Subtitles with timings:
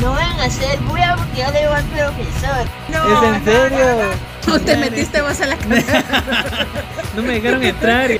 [0.00, 2.66] No van a ser bulla porque yo le digo al profesor.
[2.88, 4.10] ¿Es en serio?
[4.46, 6.04] No te metiste vos a la casa.
[7.16, 8.08] No me dejaron entrar.
[8.08, 8.18] Te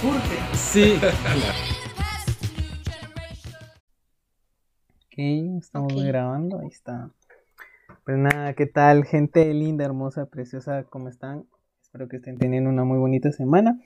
[0.00, 0.38] curte.
[0.54, 1.00] Sí.
[5.06, 5.18] Ok,
[5.60, 7.08] estamos grabando, ahí está.
[8.04, 10.82] Pues nada, ¿qué tal, gente linda, hermosa, preciosa?
[10.90, 11.46] ¿Cómo están?
[11.82, 13.80] Espero que estén teniendo una muy bonita semana.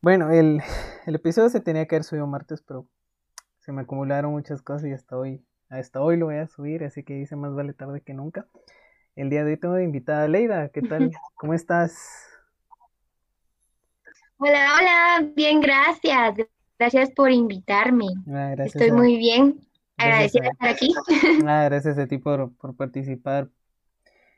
[0.00, 0.60] Bueno, el,
[1.06, 2.88] el episodio se tenía que haber subido martes, pero
[3.68, 7.02] se me acumularon muchas cosas y hasta hoy, hasta hoy lo voy a subir, así
[7.04, 8.46] que dice más vale tarde que nunca.
[9.14, 11.10] El día de hoy tengo de invitada a Leida, ¿qué tal?
[11.34, 11.98] ¿Cómo estás?
[14.38, 16.36] Hola, hola, bien, gracias.
[16.78, 18.06] Gracias por invitarme.
[18.28, 19.60] Ah, gracias Estoy a- muy bien.
[19.98, 20.94] gracias Agradecida de estar aquí.
[21.46, 23.50] Ah, gracias a ti por, por participar.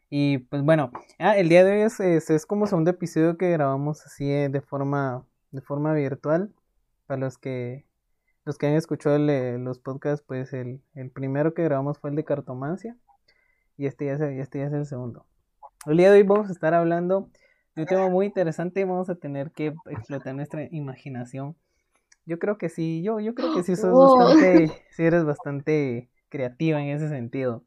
[0.09, 0.91] Y pues bueno,
[1.21, 4.49] ah, el día de hoy es, es, es como segundo episodio que grabamos así eh,
[4.49, 6.53] de forma, de forma virtual.
[7.07, 7.85] Para los que,
[8.51, 12.11] los que han escuchado el, eh, los podcasts, pues el, el primero que grabamos fue
[12.11, 12.97] el de cartomancia.
[13.77, 15.25] Y este ya es, el- este ya es el segundo.
[15.87, 17.31] El día de hoy vamos a estar hablando
[17.77, 18.85] de un tema muy interesante.
[18.85, 21.55] Vamos a tener que explotar nuestra imaginación.
[22.27, 26.83] Yo creo que sí, yo, yo creo que sí sos bastante, sí eres bastante creativa
[26.83, 27.63] en ese sentido.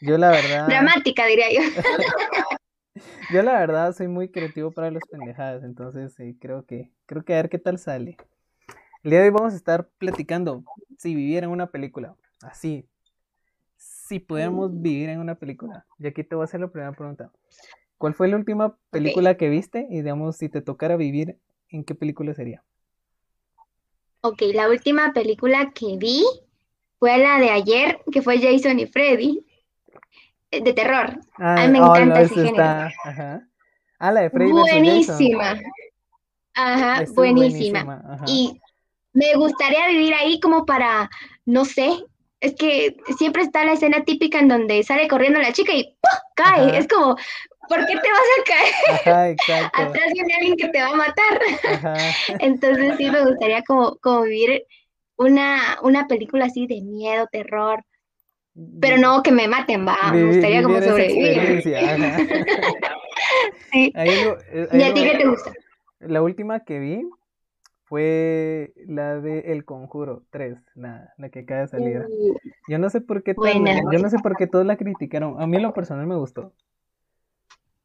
[0.00, 1.60] Yo la verdad, Dramática, diría yo.
[3.32, 7.32] yo la verdad soy muy creativo para las pendejadas, entonces eh, creo que, creo que
[7.32, 8.16] a ver qué tal sale.
[9.04, 10.64] El día de hoy vamos a estar platicando
[10.96, 12.84] si viviera en una película, así,
[13.76, 15.86] si pudiéramos vivir en una película.
[16.00, 17.30] Y aquí te voy a hacer la primera pregunta.
[17.96, 19.86] ¿Cuál fue la última película que viste?
[19.88, 21.36] Y digamos, si te tocara vivir,
[21.68, 22.64] ¿en qué película sería?
[24.22, 26.24] Ok, la última película que vi
[26.98, 29.46] fue la de ayer, que fue Jason y Freddy,
[30.50, 31.20] eh, de terror.
[31.36, 33.48] Ah, Ay, me oh, encanta no, ese está, ajá.
[34.00, 34.82] Ah, la de Freddy Jason.
[34.82, 35.60] Buenísima.
[36.54, 38.02] Ajá, buenísima.
[38.04, 38.24] ajá.
[38.26, 38.60] Y
[39.18, 41.10] me gustaría vivir ahí como para,
[41.44, 41.90] no sé,
[42.40, 46.20] es que siempre está la escena típica en donde sale corriendo la chica y ¡pum!
[46.36, 46.68] cae.
[46.68, 46.78] Ajá.
[46.78, 47.16] Es como,
[47.68, 49.34] ¿por qué te vas a caer?
[49.34, 49.70] Ajá.
[49.74, 51.40] Atrás viene alguien que te va a matar.
[51.72, 51.96] Ajá.
[52.38, 54.64] Entonces sí me gustaría como, como vivir
[55.16, 57.82] una, una película así de miedo, terror,
[58.80, 61.74] pero no que me maten, va, me gustaría como sobrevivir.
[61.76, 62.18] ajá.
[63.72, 63.92] Sí.
[63.94, 65.52] Hay algo- eh, ¿Y a ti qué te gusta?
[66.00, 67.02] La última que vi
[67.88, 72.06] fue la de El Conjuro 3, la, la que acaba de salir.
[72.68, 75.40] Yo no sé por qué yo no sé por qué todos la criticaron.
[75.40, 76.52] A mí en lo personal me gustó.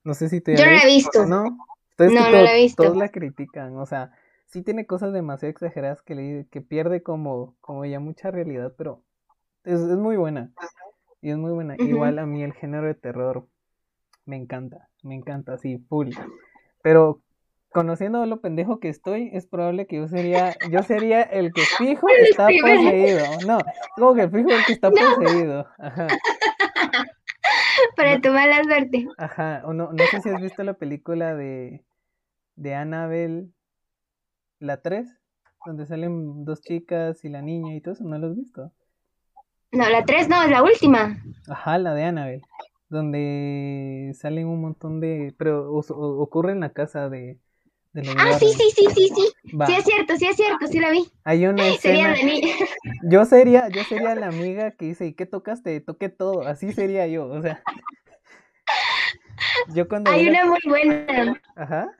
[0.04, 1.26] No sé si te Yo no la he visto.
[1.26, 1.58] ¿no?
[1.92, 2.84] Entonces No, la he visto.
[2.84, 4.12] todos la critican, o sea,
[4.48, 9.04] sí tiene cosas demasiado exageradas que, le, que pierde como, como ya mucha realidad, pero
[9.64, 10.52] es, es muy buena.
[11.22, 11.76] Y es muy buena.
[11.80, 13.48] Igual a mí el género de terror
[14.26, 16.10] me encanta, me encanta, sí, full.
[16.82, 17.22] Pero
[17.74, 22.08] conociendo lo pendejo que estoy, es probable que yo sería, yo sería el que fijo
[22.10, 23.26] está poseído.
[23.46, 23.60] No,
[23.96, 25.68] como que fijo el que está poseído.
[25.78, 26.08] Ajá.
[27.98, 29.08] para tu mala suerte.
[29.18, 31.84] Ajá, o no, no sé si has visto la película de,
[32.56, 33.50] de Annabelle,
[34.60, 35.08] la 3,
[35.66, 38.72] donde salen dos chicas y la niña y todo eso, ¿no lo has visto?
[39.72, 41.18] No, la 3 no, es la última.
[41.50, 42.42] Ajá, la de Annabelle,
[42.90, 47.40] donde salen un montón de, pero o- o- ocurre en la casa de,
[47.94, 49.56] de Ah, sí, sí, sí, sí, sí.
[49.56, 51.08] Va, Sí es cierto, sí es cierto, sí la vi.
[51.24, 52.42] hay una Sería de mí.
[53.04, 55.80] yo sería, yo sería la amiga que dice, ¿y qué tocaste?
[55.82, 57.62] Toqué todo, así sería yo, o sea,
[59.74, 61.92] yo cuando Hay una muy buena Ajá,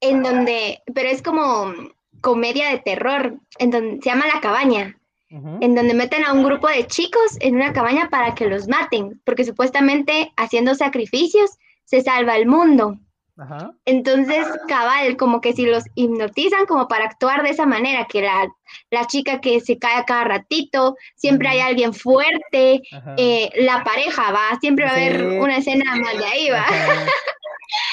[0.00, 1.72] en donde, pero es como
[2.20, 4.98] comedia de terror, en donde se llama La Cabaña,
[5.28, 9.20] en donde meten a un grupo de chicos en una cabaña para que los maten,
[9.24, 11.50] porque supuestamente haciendo sacrificios
[11.84, 12.98] se salva el mundo.
[13.38, 18.22] Ajá, Entonces, cabal, como que si los hipnotizan como para actuar de esa manera, que
[18.22, 18.46] la,
[18.90, 22.82] la chica que se cae a cada ratito, siempre hay alguien fuerte,
[23.16, 25.38] eh, la pareja va, siempre va a haber Sí.
[25.38, 26.66] una escena mal de ahí, va.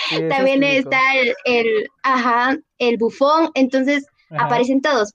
[0.10, 4.46] Sí, También está el, el, ajá, el bufón, entonces Ajá.
[4.46, 5.12] aparecen todos.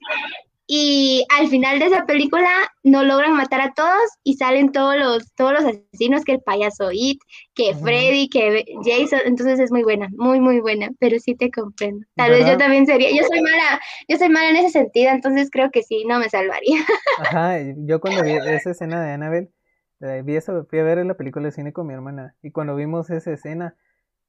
[0.70, 2.50] Y al final de esa película
[2.82, 6.90] no logran matar a todos y salen todos los, todos los asesinos, que el payaso
[6.92, 7.18] It,
[7.54, 7.74] que.
[7.74, 12.06] Freddy, que Jason, entonces es muy buena, muy, muy buena, pero sí te comprendo.
[12.16, 15.48] Tal vez yo también sería, yo soy mala, yo soy mala en ese sentido, entonces
[15.50, 16.80] creo que sí, no me salvaría.
[17.18, 19.50] Ajá, yo cuando vi esa escena de Annabelle,
[20.00, 22.76] eh, vi eso, fui a ver la película de cine con mi hermana, y cuando
[22.76, 23.74] vimos esa escena,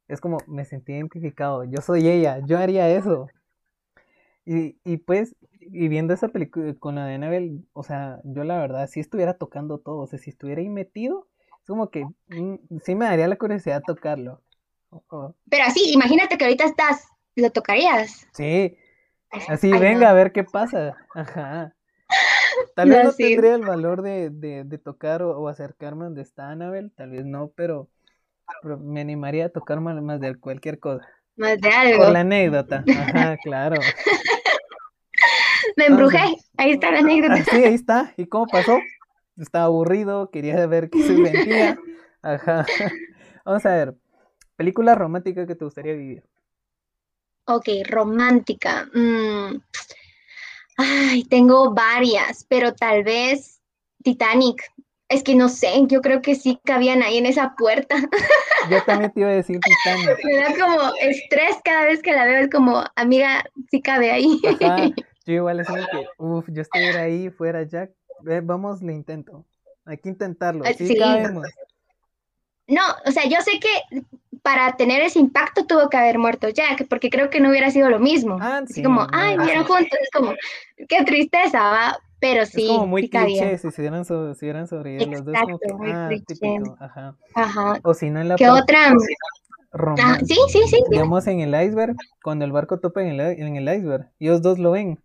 [0.07, 3.27] es como me sentí identificado, yo soy ella, yo haría eso.
[4.45, 8.57] Y, y pues, y viendo esa película con la de Annabelle, o sea, yo la
[8.59, 11.27] verdad, si estuviera tocando todo, o sea, si estuviera ahí metido,
[11.61, 14.41] es como que mm, sí me daría la curiosidad tocarlo.
[15.49, 18.27] Pero así, imagínate que ahorita estás, ¿lo tocarías?
[18.33, 18.77] sí,
[19.47, 20.11] Así, Ay, venga no.
[20.11, 20.97] a ver qué pasa.
[21.13, 21.75] Ajá.
[22.75, 23.29] Tal vez No, no sí.
[23.31, 27.25] tendría el valor de, de, de tocar o, o acercarme donde está Annabelle, tal vez
[27.25, 27.89] no, pero,
[28.61, 31.07] pero me animaría a tocar más, más de cualquier cosa.
[31.37, 32.03] Más de algo.
[32.03, 32.89] Por la anécdota.
[32.93, 33.95] Ajá, claro.
[35.75, 36.19] Me embrujé.
[36.57, 37.35] Ahí está la anécdota.
[37.35, 38.13] Ah, sí, ahí está.
[38.17, 38.79] ¿Y cómo pasó?
[39.37, 41.77] Estaba aburrido, quería ver qué se sentía.
[42.21, 42.65] Ajá.
[43.45, 43.95] Vamos a ver.
[44.55, 46.23] Película romántica que te gustaría vivir.
[47.45, 48.89] Ok, romántica.
[48.93, 49.61] Mm.
[50.77, 53.61] Ay, tengo varias, pero tal vez
[54.03, 54.61] Titanic.
[55.07, 57.95] Es que no sé, yo creo que sí cabían ahí en esa puerta.
[58.69, 60.19] Yo también te iba a decir Titanic.
[60.23, 62.43] Me da como estrés cada vez que la veo.
[62.43, 64.39] Es como, amiga, sí cabe ahí.
[64.61, 64.89] Ajá.
[65.29, 67.91] Yo igual de que, uff, yo estuviera ahí, fuera Jack.
[68.27, 69.45] Eh, vamos, le intento.
[69.85, 70.65] Hay que intentarlo.
[70.65, 70.97] Ah, Sí, sí.
[72.67, 74.05] No, o sea, yo sé que
[74.41, 77.91] para tener ese impacto tuvo que haber muerto Jack, porque creo que no hubiera sido
[77.91, 78.37] lo mismo.
[78.41, 79.71] Ah, Así sí, como, no, ay, no, vieron sí.
[79.71, 80.33] juntos, es como,
[80.87, 81.99] qué tristeza, va.
[82.19, 85.25] Pero sí, es como muy sí cliché si se hubieran, so- si hubieran sobrevivido los
[85.25, 85.37] dos.
[85.43, 86.75] Como que, muy ah, típico.
[86.79, 87.15] Ajá.
[87.35, 87.79] Ajá.
[87.83, 88.87] O si no en la ¿Qué parte otra?
[88.91, 88.95] Ah,
[89.71, 90.25] romántica.
[90.25, 90.83] sí, sí, sí.
[90.89, 94.41] Digamos en el iceberg, cuando el barco topa en el, i- en el iceberg, ellos
[94.41, 94.99] dos lo ven.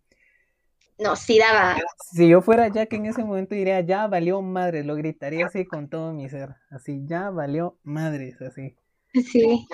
[0.97, 1.77] No, sí daba.
[2.13, 5.89] Si yo fuera Jack en ese momento diría, ya valió madres, lo gritaría así con
[5.89, 6.55] todo mi ser.
[6.69, 8.75] Así, ya valió madres, así.
[9.13, 9.67] Sí.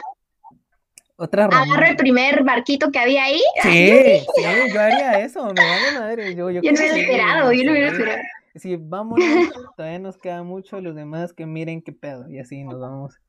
[1.16, 3.42] Otra Agarro el primer barquito que había ahí.
[3.62, 6.36] Sí, sí, yo haría eso, me vale madre.
[6.36, 7.94] Yo, yo Yo no hubiera sí, esperado, yo no hubiera sí.
[7.94, 8.22] esperado.
[8.56, 9.22] Sí, vámonos,
[9.78, 13.20] todavía nos queda mucho, los demás que miren qué pedo, y así nos vamos.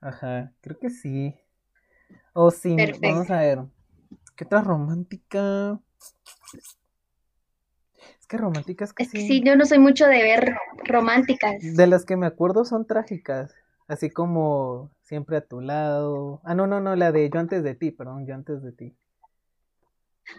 [0.00, 1.34] Ajá, creo que sí.
[2.32, 3.08] O sí, Perfecto.
[3.08, 3.58] vamos a ver.
[4.36, 5.80] ¿Qué otra romántica?
[8.20, 9.26] Es que románticas que Es que sí.
[9.26, 11.54] sí, yo no soy mucho de ver románticas.
[11.60, 13.54] De las que me acuerdo son trágicas.
[13.86, 16.40] Así como siempre a tu lado.
[16.44, 18.94] Ah, no, no, no, la de yo antes de ti, perdón, yo antes de ti.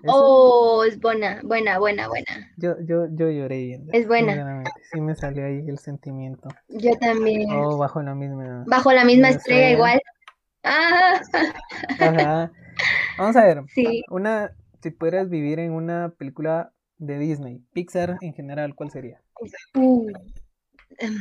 [0.05, 2.51] Oh, es buena, buena, buena, buena.
[2.57, 3.91] Yo, yo, yo lloré viendo.
[3.91, 4.63] Es buena.
[4.91, 6.47] Sí me salió ahí el sentimiento.
[6.67, 7.49] Yo también.
[7.51, 8.63] Oh, bajo la misma.
[8.67, 9.71] Bajo la misma estrella estrella.
[9.71, 10.01] igual.
[10.61, 11.21] Ah,
[11.97, 12.51] Ajá.
[13.17, 13.63] Vamos a ver.
[13.73, 14.03] sí.
[14.09, 19.21] Una, si pudieras vivir en una película de Disney, Pixar en general, ¿cuál sería?
[19.75, 20.11] Uh,
[20.97, 21.17] em,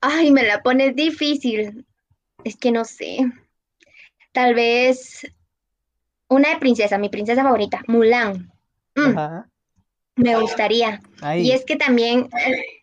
[0.00, 1.86] Ay, me la pones difícil.
[2.44, 3.18] Es que no sé.
[4.32, 5.26] Tal vez
[6.28, 8.50] una de princesa, mi princesa favorita, Mulan.
[8.96, 9.48] Mm, Ajá.
[10.16, 11.00] me gustaría.
[11.36, 12.28] Y es que también,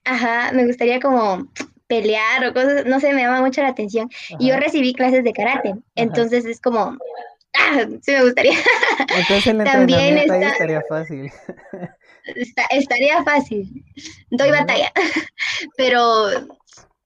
[0.05, 1.47] ajá, me gustaría como
[1.87, 4.09] pelear o cosas, no sé, me llama mucho la atención.
[4.39, 6.97] Y yo recibí clases de karate, entonces es como,
[7.55, 8.53] ah, sí me gustaría.
[9.17, 11.31] Entonces el también entrenamiento ahí está- estaría fácil.
[12.35, 13.83] Está- estaría fácil.
[14.29, 14.91] Doy batalla.
[15.77, 16.27] Pero,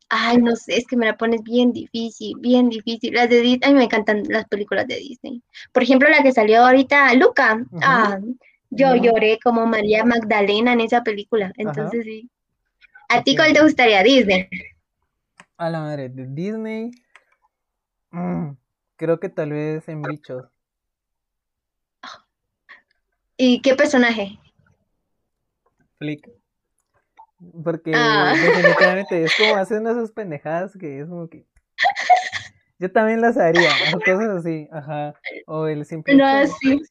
[0.09, 3.13] ay, no sé, es que me la pones bien difícil, bien difícil.
[3.13, 5.41] Las de Disney, a mí me encantan las películas de Disney.
[5.71, 7.63] Por ejemplo, la que salió ahorita, Luca.
[7.81, 8.19] Ah,
[8.69, 11.53] yo lloré como María Magdalena en esa película.
[11.57, 12.29] Entonces, sí.
[13.09, 14.01] ¿A ti cuál te gustaría?
[14.01, 14.47] Disney.
[15.57, 16.89] A la madre, de Disney.
[18.11, 18.49] mm,
[19.03, 20.45] creo que tal vez en Bichos.
[23.35, 24.39] ¿Y qué personaje?
[25.97, 26.29] Flick.
[27.65, 28.33] Porque Ah.
[28.33, 31.45] definitivamente es como hacen esas pendejadas que es como que.
[32.79, 35.13] Yo también las haría, o cosas así, ajá.
[35.47, 36.81] O el simple No, hecho, sí.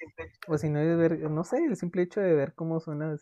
[0.49, 3.19] o si no es ver, no sé, el simple hecho de ver cómo son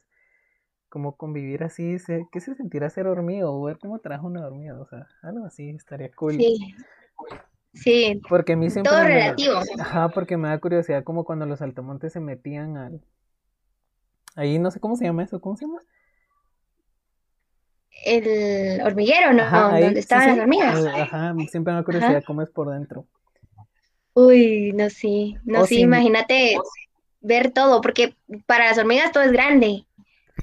[0.88, 1.96] como convivir así,
[2.32, 3.52] ¿qué se sentirá ser hormigo?
[3.52, 6.32] O ver cómo trabaja una hormiga, o sea, algo así estaría cool.
[6.32, 6.74] Sí.
[7.74, 9.60] Sí, Porque a mí siempre todo me- relativo.
[9.78, 13.00] Ajá, porque me da curiosidad como cuando los saltamontes se metían al...
[14.34, 15.82] Ahí no sé cómo se llama eso, ¿cómo se llama?
[18.04, 19.42] El hormiguero, ¿no?
[19.44, 20.74] Ajá, ahí, Donde estaban sí, las hormigas.
[21.00, 23.06] Ajá, siempre me da curiosidad cómo es por dentro.
[24.14, 26.56] Uy, no sí, no O sí, imagínate
[27.20, 28.14] ver todo, porque
[28.46, 29.84] para las hormigas todo es grande.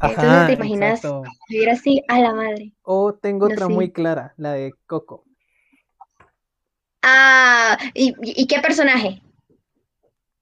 [0.02, 1.24] Entonces Ajá, te imaginas exacto.
[1.50, 2.72] vivir así a la madre.
[2.82, 3.74] O tengo No, otra sí.
[3.74, 5.27] muy clara, la de Coco.
[7.10, 9.22] Ah, ¿y, y qué personaje?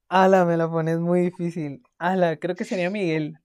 [0.10, 1.84] Ala, me la pones muy difícil.
[2.00, 3.38] Ala, creo que sería Miguel.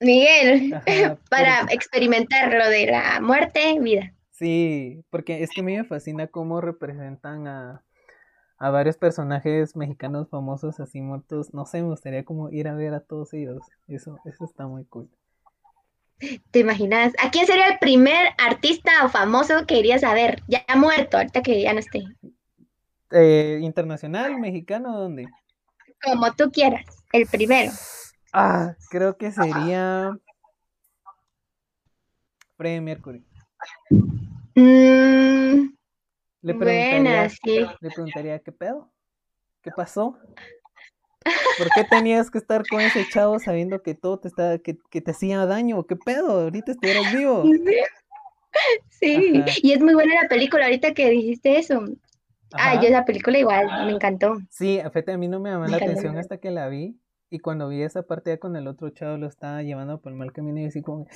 [0.00, 4.12] Miguel, Ajá, para porque- experimentar lo de la muerte, vida.
[4.30, 7.84] Sí, porque es que a mí me fascina cómo representan a,
[8.58, 11.54] a varios personajes mexicanos famosos así muertos.
[11.54, 13.62] No sé, me gustaría como ir a ver a todos ellos.
[13.88, 15.10] Eso, eso está muy cool.
[16.50, 17.12] ¿Te imaginas?
[17.22, 20.42] ¿A quién sería el primer artista o famoso que irías a ver?
[20.46, 22.04] Ya muerto, ahorita que ya no esté.
[23.10, 25.28] Eh, internacional, mexicano, ¿dónde?
[26.02, 27.72] Como tú quieras, el primero.
[28.32, 30.16] Ah, creo que sería
[32.56, 33.24] Freddie Mercury.
[34.54, 35.74] Mm,
[36.42, 37.66] Le buena, preguntaría, sí.
[37.80, 38.90] le preguntaría, ¿qué pedo?
[39.62, 40.18] ¿Qué pasó?
[41.58, 45.00] ¿Por qué tenías que estar con ese chavo sabiendo que todo te estaba, que, que
[45.00, 45.84] te hacía daño?
[45.86, 46.42] ¿Qué pedo?
[46.42, 47.44] Ahorita estuvieras vivo.
[48.90, 49.50] Sí, Ajá.
[49.62, 51.84] y es muy buena la película ahorita que dijiste eso.
[52.52, 52.82] Ah, Ajá.
[52.82, 54.36] yo esa película igual, me encantó.
[54.50, 55.92] Sí, fíjate, a mí no me llamó Me la encantó.
[55.92, 57.00] atención hasta que la vi.
[57.30, 60.18] Y cuando vi esa parte ya con el otro chavo lo estaba llevando por el
[60.18, 61.06] mal camino y así como...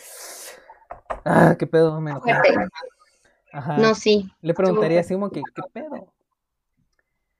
[1.26, 2.32] Ah, qué pedo, me enojé.
[3.52, 3.76] Ajá.
[3.76, 6.14] No, sí, Le preguntaría así como que, ¿qué pedo?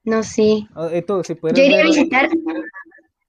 [0.06, 0.68] No, sí.
[0.74, 2.28] O- eh, tú, si Yo iría a visitar,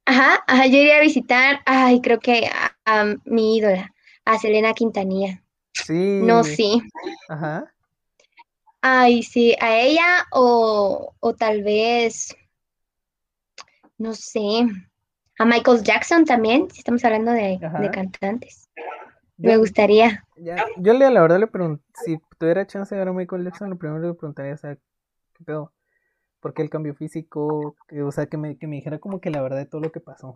[0.05, 3.93] ajá, ajá, yo iría a visitar, ay, creo que a, a mi ídola,
[4.23, 5.43] a Selena Quintanilla.
[5.73, 6.19] Sí.
[6.21, 6.81] No, sí.
[7.27, 7.73] Ajá.
[8.81, 12.35] Ay, sí, a ella o, o tal vez,
[13.97, 14.39] no sé,
[15.39, 18.69] a Michael Jackson también, si estamos hablando de, de cantantes.
[19.37, 20.23] Yo- Me gustaría.
[20.37, 23.71] Ya, yo le, la verdad le pregunté, si tuviera chance de ver a Michael Jackson,
[23.71, 25.73] lo primero que le preguntaría es, ¿qué pedo?
[26.39, 27.75] ¿Por qué el cambio físico?
[27.87, 29.91] Que, o sea, que me, que me dijera como que la verdad de todo lo
[29.91, 30.35] que pasó.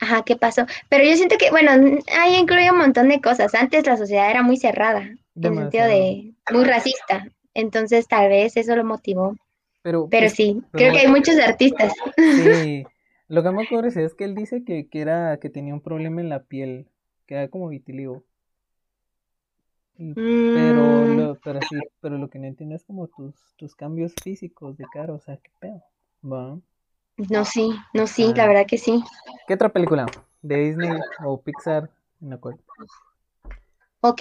[0.00, 0.64] Ajá, ¿qué pasó?
[0.88, 1.72] Pero yo siento que, bueno,
[2.18, 3.54] ahí incluye un montón de cosas.
[3.54, 7.26] Antes la sociedad era muy cerrada, en el sentido de muy racista.
[7.52, 9.36] Entonces tal vez eso lo motivó.
[9.82, 11.92] Pero, Pero pues, sí, pero creo que hay muchos artistas.
[12.30, 12.86] sí,
[13.28, 16.20] lo que me acuerdo es que él dice que, que era, que tenía un problema
[16.20, 16.86] en la piel,
[17.26, 18.24] que era como vitiligo.
[20.02, 23.74] Y- Pero Mm, lo, pero sí, pero lo que no entiendo es como tus, tus
[23.74, 25.82] cambios físicos de cara, o sea, qué pedo.
[26.24, 26.58] Va.
[27.28, 28.32] no, sí, no, sí, Ah.
[28.36, 29.02] la verdad que sí.
[29.46, 30.06] ¿Qué otra película?
[30.40, 31.90] ¿De Disney o Pixar?
[32.20, 32.56] La cual.
[34.00, 34.20] Ok.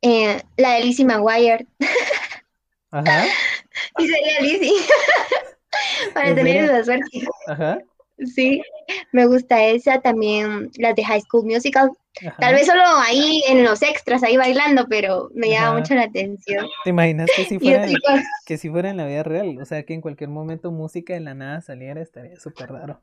[0.00, 1.66] Eh, la de Lizzie McGuire.
[2.90, 3.24] Ajá,
[3.98, 4.72] Y sería Lizzie.
[6.14, 7.26] Para ¿En tener esa suerte.
[7.48, 7.78] ajá,
[8.34, 8.62] Sí,
[9.12, 10.00] me gusta esa.
[10.00, 11.90] También las de High School Musical.
[12.26, 12.36] Ajá.
[12.38, 16.66] Tal vez solo ahí en los extras, ahí bailando, pero me llama mucho la atención.
[16.84, 17.86] ¿Te imaginas que si fuera,
[18.46, 19.58] que si fuera en la vida real?
[19.60, 23.00] O sea, que en cualquier momento música de la nada saliera, estaría súper raro.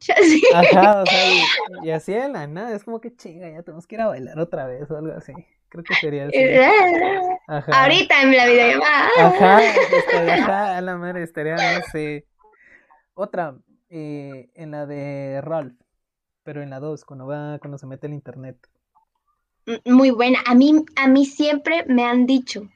[0.00, 0.42] Sí.
[0.54, 3.86] Ajá, o sea, y, y así de la nada, es como que chinga, ya tenemos
[3.86, 5.32] que ir a bailar otra vez o algo así.
[5.68, 6.38] Creo que sería así.
[7.48, 7.82] Ajá.
[7.82, 9.08] Ahorita en la videollamada.
[9.18, 12.26] Ajá, estaría, ajá, a la madre, estaría, no sé.
[13.14, 13.56] Otra,
[13.90, 15.74] eh, en la de Ralph,
[16.48, 18.56] pero en la 2, cuando va, cuando se mete el internet.
[19.84, 20.38] Muy buena.
[20.46, 22.66] A mí, a mí siempre me han dicho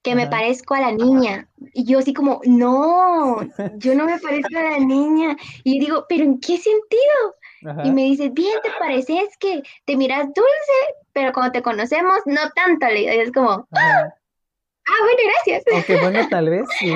[0.00, 1.46] que me parezco a la niña.
[1.74, 3.40] Y yo así como, no,
[3.76, 5.36] yo no me parezco a la niña.
[5.62, 7.36] Y yo digo, ¿pero en qué sentido?
[7.66, 7.86] Ajá.
[7.86, 12.40] Y me dice, bien, te pareces que te miras dulce, pero cuando te conocemos, no
[12.54, 12.86] tanto.
[12.86, 14.16] Le es como, Ajá.
[14.86, 15.64] ah, bueno, gracias.
[15.74, 16.94] Aunque bueno, tal vez sí,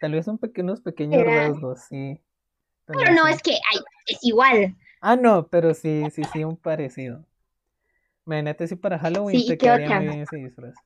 [0.00, 1.46] tal vez unos pequeños Será.
[1.46, 2.20] rasgos, sí.
[2.86, 3.32] Pero no, sí.
[3.34, 4.74] es que ay, es igual.
[5.00, 7.24] Ah, no, pero sí, sí, sí, un parecido.
[8.26, 9.90] Imagínate si para Halloween Sí, ¿y te qué quedaría otra?
[9.90, 10.82] muy bien ese disfraz.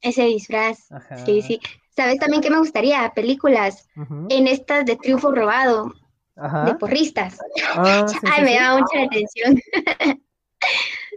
[0.00, 0.78] Ese disfraz.
[0.90, 1.18] Ajá.
[1.24, 1.60] Sí, sí.
[1.96, 3.10] ¿Sabes también qué me gustaría?
[3.14, 3.88] Películas
[4.28, 5.92] en estas de triunfo robado,
[6.60, 6.76] de Ajá.
[6.76, 7.38] porristas.
[7.72, 9.60] Ah, sí, Ay, sí, me mucho la atención.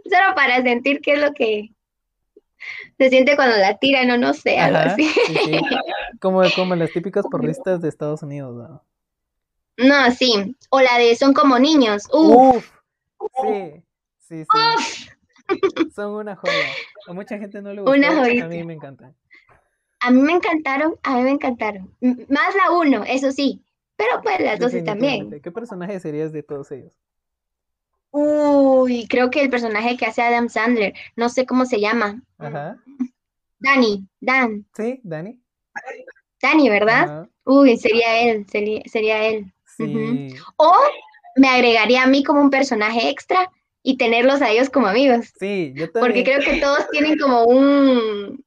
[0.04, 1.70] Solo para sentir qué es lo que
[2.98, 5.12] se siente cuando la tiran o no sé, algo Ajá, así.
[5.26, 5.66] sí, sí.
[6.20, 8.84] Como, como las típicas porristas de Estados Unidos, ¿no?
[9.76, 10.56] No, sí.
[10.70, 12.08] O la de Son como niños.
[12.12, 12.68] Uf,
[13.18, 13.82] Uf, sí,
[14.18, 15.90] sí, sí.
[15.94, 16.54] Son una joya.
[17.06, 18.48] A mucha gente no le Una gustó, a joyita.
[18.48, 19.14] mí me encantan.
[20.00, 21.94] a mí me encantaron, a mí me encantaron.
[22.00, 23.62] M- Más la uno, eso sí.
[23.96, 24.84] Pero pues las dos también.
[24.90, 25.40] Definitivamente.
[25.40, 26.96] ¿Qué personaje serías de todos ellos?
[28.10, 32.22] Uy, creo que el personaje que hace Adam Sandler, no sé cómo se llama.
[32.38, 32.78] Ajá.
[33.58, 35.40] Danny, Dan, Sí, Dani.
[36.42, 37.04] Danny, ¿verdad?
[37.04, 37.28] Ajá.
[37.44, 39.52] Uy, sería él, sería, sería él.
[39.86, 40.34] Sí.
[40.56, 40.72] O
[41.36, 43.50] me agregaría a mí como un personaje extra
[43.82, 45.32] y tenerlos a ellos como amigos.
[45.38, 46.24] Sí, yo Porque también.
[46.24, 48.44] creo que todos tienen como un,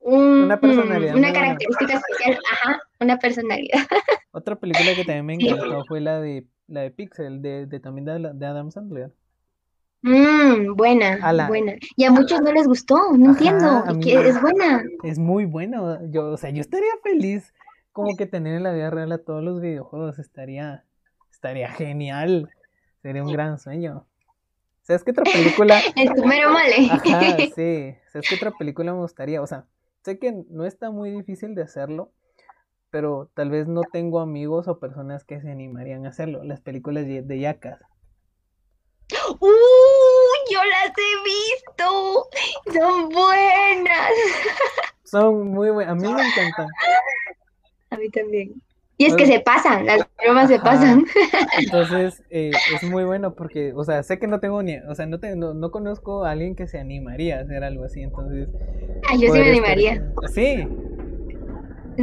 [0.00, 1.32] un- Una personalidad una buena.
[1.32, 3.78] característica especial, ajá, una personalidad.
[4.32, 5.48] Otra película que también me Sí.
[5.48, 9.12] encantó fue la de la de Pixel, de, de también de, de Adam Sandler.
[10.02, 11.74] Mm, buena, buena.
[11.96, 14.82] Y a muchos no les gustó, no Ajá, entiendo, es buena.
[15.02, 15.98] Es muy bueno.
[16.10, 17.54] Yo, o sea, yo estaría feliz
[17.94, 20.18] como que tener en la vida real a todos los videojuegos.
[20.18, 20.84] Estaría,
[21.30, 22.50] estaría genial.
[23.00, 24.04] Sería un gran sueño.
[24.82, 25.80] ¿Sabes qué otra película?
[25.94, 26.88] Es tu mero mole.
[26.90, 27.94] Ajá, sí.
[28.12, 29.40] ¿Sabes qué otra película me gustaría?
[29.40, 29.66] O sea,
[30.02, 32.10] sé que no está muy difícil de hacerlo,
[32.90, 36.42] pero tal vez no tengo amigos o personas que se animarían a hacerlo.
[36.42, 37.80] Las películas de, Yakas.
[39.38, 39.48] ¡Uh!
[40.50, 42.28] Yo las he visto.
[42.72, 44.10] Son buenas.
[45.04, 45.92] Son muy buenas.
[45.92, 46.66] A mí me encantan.
[47.94, 48.52] A mí también.
[48.96, 51.04] Y es que se pasan, las bromas se pasan.
[51.58, 55.06] Entonces, eh, es muy bueno porque, o sea, sé que no tengo ni, o sea,
[55.06, 58.48] no, te- no, no conozco a alguien que se animaría a hacer algo así, entonces...
[59.08, 60.12] Ay, yo sí me podría estar- animaría.
[60.32, 60.68] Sí,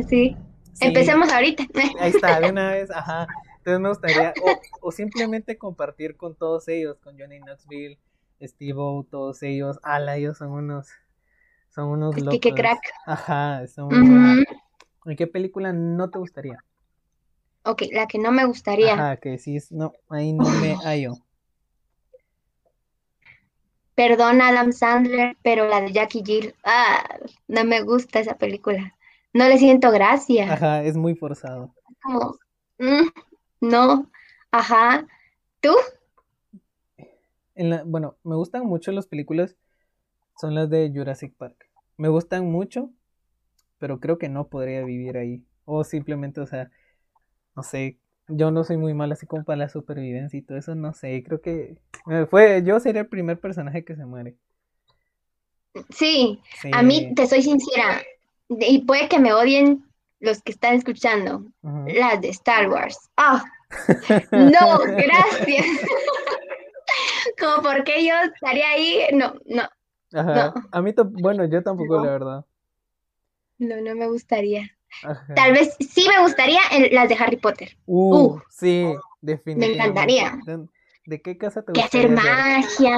[0.09, 0.37] Sí.
[0.73, 1.65] Sí, Empecemos ahorita.
[1.99, 3.27] Ahí está, de una vez, ajá.
[3.57, 7.99] Entonces me gustaría, o, o simplemente compartir con todos ellos, con Johnny Knoxville,
[8.41, 9.79] Steve-O, todos ellos.
[9.83, 10.87] Ala, ellos son unos,
[11.69, 12.39] son unos Es locos.
[12.39, 12.79] que qué crack.
[13.05, 14.09] Ajá, son buenos.
[14.39, 14.43] Ujú.
[15.05, 16.63] ¿En qué película no te gustaría?
[17.63, 18.93] Ok, la que no me gustaría.
[18.93, 21.13] Ajá, que decís, no, ahí no me hallo.
[23.95, 27.03] Perdón, Adam Sandler, pero la de Jackie Jill, ah,
[27.47, 28.95] no me gusta esa película.
[29.33, 30.51] No le siento gracia.
[30.51, 31.73] Ajá, es muy forzado.
[32.01, 32.35] Como,
[32.79, 33.07] mm,
[33.61, 34.09] no,
[34.51, 35.05] ajá.
[35.59, 35.73] ¿Tú?
[37.53, 39.55] En la, bueno, me gustan mucho las películas,
[40.39, 41.69] son las de Jurassic Park.
[41.97, 42.89] Me gustan mucho,
[43.81, 45.43] pero creo que no podría vivir ahí.
[45.65, 46.69] O simplemente, o sea,
[47.55, 50.75] no sé, yo no soy muy mal así como para la supervivencia y todo eso,
[50.75, 51.77] no sé, creo que
[52.11, 54.37] eh, fue, yo sería el primer personaje que se muere.
[55.89, 58.03] Sí, Sí, a mí, te soy sincera,
[58.49, 59.83] y puede que me odien
[60.19, 61.43] los que están escuchando,
[61.87, 63.09] las de Star Wars.
[63.17, 63.43] Ah,
[64.31, 65.65] no, gracias.
[67.39, 69.63] Como porque yo estaría ahí, no, no,
[70.13, 72.05] Ajá, a mí, bueno, yo tampoco, No.
[72.05, 72.45] la verdad.
[73.61, 74.69] No, no me gustaría.
[75.03, 75.33] Ajá.
[75.35, 76.59] Tal vez sí me gustaría
[76.91, 77.77] las de Harry Potter.
[77.85, 79.77] Uh, Uh, sí, definitivamente.
[79.77, 80.37] encantaría.
[81.05, 82.89] ¿De, qué casa te Que hacer gustaría ser?
[82.89, 82.97] magia.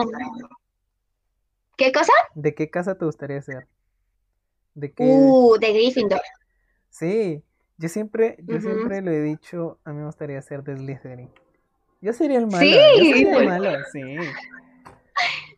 [1.77, 2.11] ¿Qué cosa?
[2.35, 3.67] ¿De qué casa te gustaría ser?
[4.75, 5.03] ¿De qué?
[5.03, 6.21] Uh, de Gryffindor.
[6.89, 7.43] Sí,
[7.77, 11.29] yo siempre, yo siempre lo he dicho, a mí me gustaría ser de Slytherin.
[12.01, 14.17] Yo sería el malo, Sí, yo sería el malo, sí.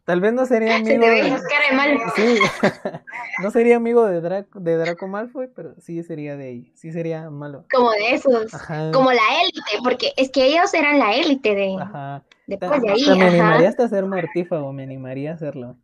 [0.05, 1.19] Tal vez no sería Se amigo te de...
[1.27, 2.00] esa cara de malo.
[2.15, 2.38] Sí,
[3.43, 7.29] no sería amigo de Draco, de Draco Malfoy, pero sí sería de ahí, sí sería
[7.29, 7.65] malo.
[7.74, 8.53] Como de esos.
[8.53, 12.24] Ajá, Como la élite, porque es que ellos eran la élite de ajá.
[12.47, 15.75] Después de ahí, hasta me animaría hasta a ser mortífago, me animaría a hacerlo.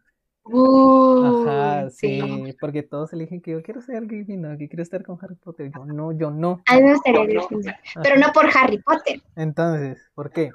[0.43, 2.19] Uh, Ajá, sí.
[2.19, 5.71] sí, porque todos eligen que yo quiero ser Gryffindor, que quiero estar con Harry Potter.
[5.75, 6.61] Yo no, yo no.
[6.67, 10.51] A mí me gustaría Gryffindor, pero no por Harry Potter, Entonces, ¿por qué?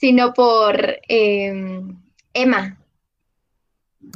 [0.00, 1.82] sino por eh,
[2.34, 2.78] Emma.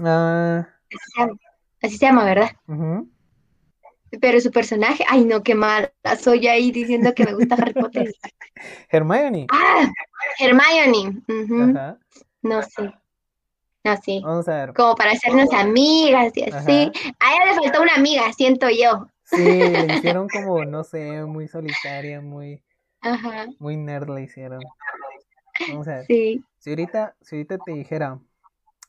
[0.02, 1.38] Ah, Así se llama,
[1.82, 2.50] así se llama, ¿verdad?
[4.20, 8.12] Pero su personaje, ay no, qué mala soy ahí diciendo que me gusta Harry Potter.
[8.88, 9.46] Hermione.
[9.50, 9.90] Ah,
[10.38, 11.22] Hermione.
[11.60, 11.98] Ajá.
[12.42, 12.92] No sé,
[13.84, 14.20] no sé.
[14.22, 14.74] Vamos a ver.
[14.74, 16.92] Como para hacernos amigas y así.
[17.18, 19.08] A ella le faltó una amiga, siento yo.
[19.24, 22.62] Sí, le hicieron como, no sé, muy solitaria, muy,
[23.00, 24.60] Ajá, muy nerd le hicieron.
[25.68, 26.06] Vamos a ver.
[26.06, 26.44] sí.
[26.64, 28.18] Si ahorita, si ahorita te dijera,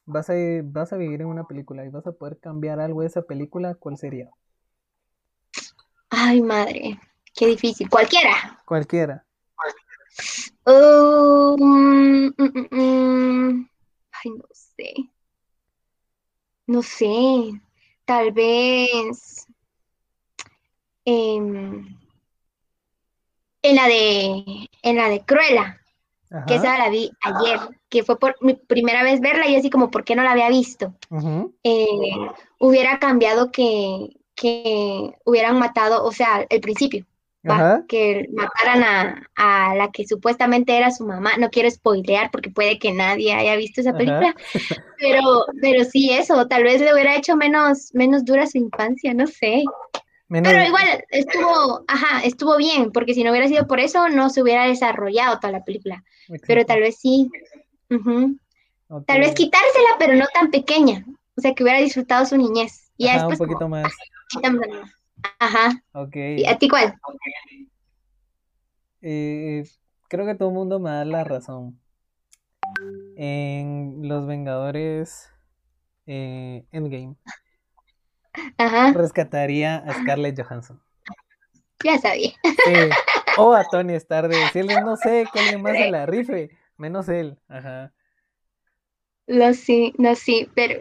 [0.05, 0.33] vas a,
[0.63, 3.75] vas a vivir en una película y vas a poder cambiar algo de esa película,
[3.75, 4.29] ¿cuál sería?
[6.09, 6.97] Ay, madre,
[7.35, 7.89] qué difícil.
[7.89, 8.61] Cualquiera.
[8.63, 9.25] Cualquiera.
[10.63, 13.69] Oh, mm, mm, mm, mm.
[14.23, 14.93] Ay, no sé.
[16.67, 17.61] No sé.
[18.05, 19.47] Tal vez.
[21.03, 21.93] em,
[23.63, 24.69] en la de.
[24.81, 25.81] En la de Cruella,
[26.47, 29.91] que esa la vi ayer, que fue por mi primera vez verla y así como,
[29.91, 30.93] ¿por qué no la había visto?
[31.63, 31.87] Eh,
[32.59, 37.05] hubiera cambiado que, que hubieran matado, o sea, el principio,
[37.87, 41.37] que mataran a, a la que supuestamente era su mamá.
[41.37, 44.35] No quiero spoilear porque puede que nadie haya visto esa película,
[44.99, 49.27] pero, pero sí eso, tal vez le hubiera hecho menos, menos dura su infancia, no
[49.27, 49.63] sé.
[50.27, 54.29] Menos- Pero igual estuvo, ajá, estuvo bien, porque si no hubiera sido por eso, no
[54.29, 56.03] se hubiera desarrollado toda la película.
[56.47, 57.29] Pero tal vez sí.
[57.89, 61.05] Tal vez quitársela, pero no tan pequeña.
[61.37, 62.91] O sea, que hubiera disfrutado su niñez.
[62.97, 63.91] Y ya Ajá, un poquito más.
[65.39, 65.83] Ajá.
[65.93, 66.15] Ok.
[66.37, 66.95] ¿Y a ti cuál?
[69.01, 69.63] Eh,
[70.07, 71.79] creo que todo el mundo me da la razón.
[73.15, 75.29] En Los Vengadores
[76.07, 77.15] eh, Endgame
[78.57, 78.91] Ajá.
[78.93, 80.81] rescataría a Scarlett Johansson.
[81.83, 82.31] Ya sabía.
[82.43, 82.73] Sí.
[83.37, 87.09] O a Tony Stark de decirle, no sé, que alguien más se la rife, menos
[87.09, 87.37] él.
[87.49, 87.93] Ajá.
[89.27, 90.79] Lo sí, no sí, pero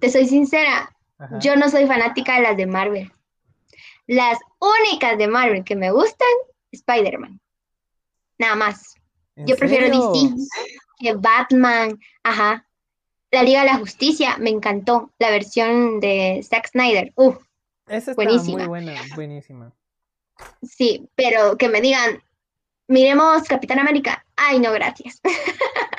[0.00, 1.38] te soy sincera, Ajá.
[1.38, 3.12] yo no soy fanática de las de Marvel.
[4.06, 6.28] Las únicas de Marvel que me gustan,
[6.70, 7.40] Spider-Man.
[8.38, 8.94] Nada más.
[9.36, 9.86] ¿En Yo prefiero?
[9.86, 10.34] DC
[10.98, 11.98] que Batman.
[12.22, 12.65] Ajá.
[13.36, 15.10] La Liga de la Justicia me encantó.
[15.18, 17.12] La versión de Zack Snyder.
[17.16, 17.36] Uf,
[17.86, 18.58] Esa está Buenísima.
[18.60, 19.72] muy buena, buenísima.
[20.62, 22.22] sí, pero que me digan,
[22.88, 24.24] miremos Capitán América.
[24.36, 25.20] Ay, no, gracias.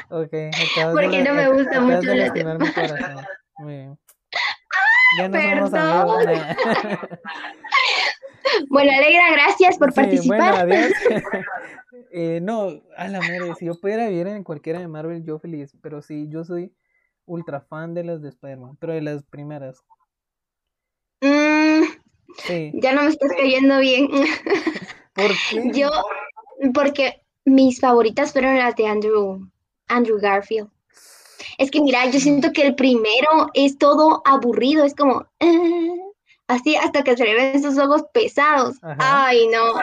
[0.09, 0.31] Ok,
[0.93, 3.25] Porque de, no me acabas mucho de mi corazón.
[3.59, 3.99] Muy bien.
[5.17, 6.39] Ya no somos perdón.
[6.43, 7.09] amigos.
[8.69, 10.55] Bueno, Alegra, gracias por Sí, bueno, participar.
[10.55, 10.91] adiós.
[12.11, 15.75] Eh, no, a la madre, si yo pudiera vivir en cualquiera de Marvel, yo feliz.
[15.81, 16.71] Pero sí, yo soy
[17.27, 19.83] ultra fan de las de Spider-Man, pero de las primeras.
[21.21, 21.83] Mm,
[22.45, 22.71] Sí.
[22.75, 24.09] Ya no me estás cayendo bien.
[25.13, 25.71] ¿Por qué?
[25.73, 25.89] Yo,
[26.73, 29.47] porque mis favoritas fueron las de Andrew,
[29.87, 30.69] Andrew Garfield.
[31.57, 35.95] Es que mira, yo siento que el primero es todo aburrido, es como "Ah",
[36.47, 38.75] así hasta que se le ven sus ojos pesados.
[38.83, 39.27] Ajá.
[39.27, 39.73] Ay, no.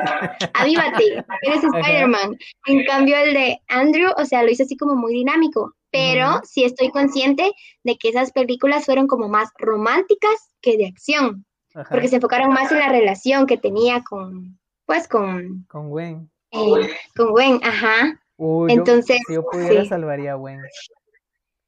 [0.55, 1.65] Avívate, eres.
[1.65, 2.39] Spider-Man.
[2.67, 5.75] En cambio, el de Andrew, o sea, lo hizo así como muy dinámico.
[5.95, 7.53] Pero sí estoy consciente
[7.85, 11.89] de que esas películas fueron como más románticas que de acción, Ajá.
[11.91, 16.31] porque se enfocaron más en la relación que tenía con, pues, con, Con Gwen.
[16.51, 18.21] eh, con Gwen, ajá.
[18.37, 19.89] Uy, yo- Entonces, si yo pudiera, sí.
[19.89, 20.61] salvaría a Gwen.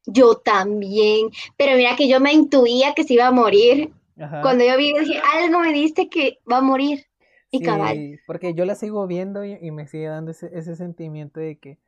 [0.07, 3.93] Yo también, pero mira que yo me intuía que se iba a morir.
[4.19, 4.41] Ajá.
[4.43, 7.05] Cuando yo vi, dije, algo me diste que va a morir.
[7.51, 7.97] Y cabal.
[7.97, 11.59] Sí, porque yo la sigo viendo y, y me sigue dando ese, ese sentimiento de
[11.59, 11.79] que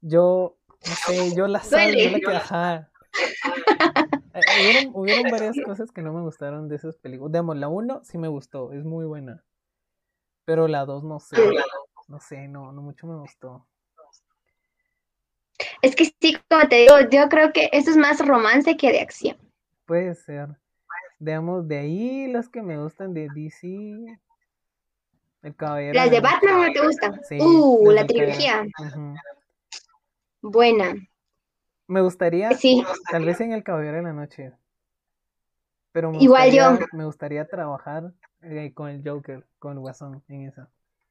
[0.00, 0.56] yo,
[0.86, 2.90] no sé, yo la salvo, yo la que, ajá.
[4.34, 7.32] Eh, Hubieron, hubieron varias cosas que no me gustaron de esas películas.
[7.32, 9.42] Digamos, la 1 sí me gustó, es muy buena.
[10.44, 11.36] Pero la 2 no sé,
[12.06, 13.66] no sé, no, no mucho me gustó.
[15.82, 19.00] Es que sí, como te digo, yo creo que eso es más romance que de
[19.00, 19.36] acción.
[19.86, 20.48] Puede ser.
[21.18, 24.18] Digamos, de ahí las que me gustan de DC.
[25.42, 25.94] El Caballero.
[25.94, 26.20] Las de.
[26.20, 27.20] Batman no te gustan.
[27.24, 28.64] Sí, Uh, la trilogía.
[28.78, 29.14] Ujú.
[30.42, 30.94] Buena.
[31.86, 34.52] Me gustaría, Sí, tal vez en El Caballero de la Noche.
[35.92, 36.78] Pero me Igual yo.
[36.92, 40.68] me gustaría trabajar eh, con el Joker, con el Guasón en esa.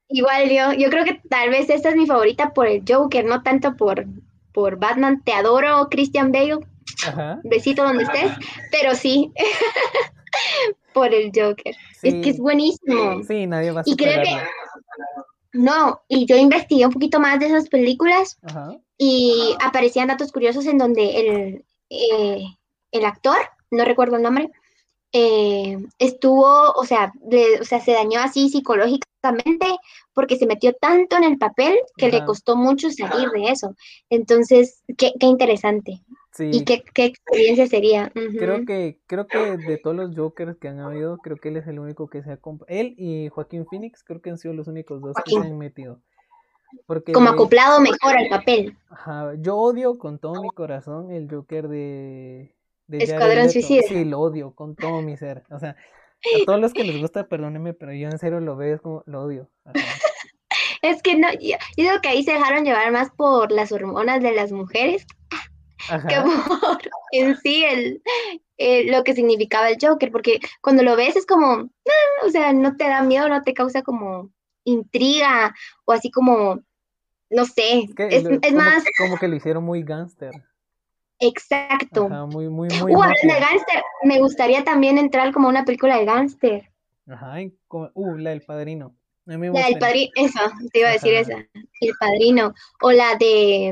[0.07, 0.73] igual yo.
[0.73, 4.05] Yo creo que tal vez esta es mi favorita por el Joker, no tanto por,
[4.53, 5.21] por Batman.
[5.23, 6.59] Te adoro, Christian Bale.
[7.07, 7.39] Ajá.
[7.43, 8.31] Besito donde estés.
[8.71, 9.31] Pero sí,
[10.93, 11.75] por el Joker.
[12.03, 13.23] Es que es buenísimo.
[13.23, 14.37] sí, nadie va a Y creo que-.
[15.53, 18.77] No, y yo investigué un poquito más de esas películas Ajá.
[18.97, 22.43] y aparecían datos curiosos en donde el, eh,
[22.91, 23.37] el actor,
[23.71, 24.49] no recuerdo el nombre,
[25.13, 29.67] eh, estuvo, o sea, le- o sea, se dañó así psicológicamente
[30.13, 33.75] porque se metió tanto en el papel que le costó mucho salir de eso.
[34.09, 36.01] Entonces, qué, qué interesante.
[36.37, 38.11] Sí, Y qué, qué experiencia sería.
[38.13, 41.65] Creo que, creo que de todos los Jokers que han habido, creo que él es
[41.65, 45.01] el único que se ha Él y Joaquín Phoenix creo que han sido los únicos
[45.01, 45.99] dos que se han metido.
[46.85, 48.77] Porque Como acoplado mejor al papel.
[48.91, 52.53] Ajá, yo odio con todo mi corazón el Joker de,
[52.85, 53.49] de Escuadrón.
[53.49, 53.81] Suicida.
[53.87, 55.41] Sí, lo odio con todo mi ser.
[55.49, 58.75] O sea, a todos los que les gusta, perdónenme, pero yo en serio lo veo,
[58.75, 59.49] es como, lo odio.
[59.65, 59.73] Ajá.
[60.83, 64.21] Es que no, yo, yo digo que ahí se dejaron llevar más por las hormonas
[64.21, 65.07] de las mujeres
[66.07, 66.23] que Ajá.
[66.23, 66.79] por
[67.11, 68.01] en sí el,
[68.57, 71.47] eh, lo que significaba el Joker, porque cuando lo ves es como,
[71.87, 74.31] "Ah", o sea, no te da miedo, no te causa como
[74.65, 76.59] intriga o así como,
[77.31, 80.35] no sé, Es que es, lo- es como, más como que lo hicieron muy gangster.
[81.19, 82.05] exacto.
[82.05, 83.39] Ajá, muy, muy, muy Uh, hablando de mafia.
[83.39, 86.71] gángster, me gustaría también entrar como una película de gángster.
[87.07, 87.35] Ajá,
[87.95, 88.95] uh, la del padrino.
[89.25, 90.39] La del padrino, eso,
[90.71, 91.21] te iba a decir Ajá.
[91.21, 91.33] esa,
[91.81, 92.53] el padrino.
[92.81, 93.71] O la de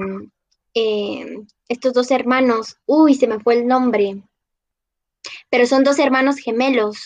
[0.75, 4.21] eh, estos dos hermanos, uy, se me fue el nombre.
[5.49, 6.97] Pero son dos hermanos gemelos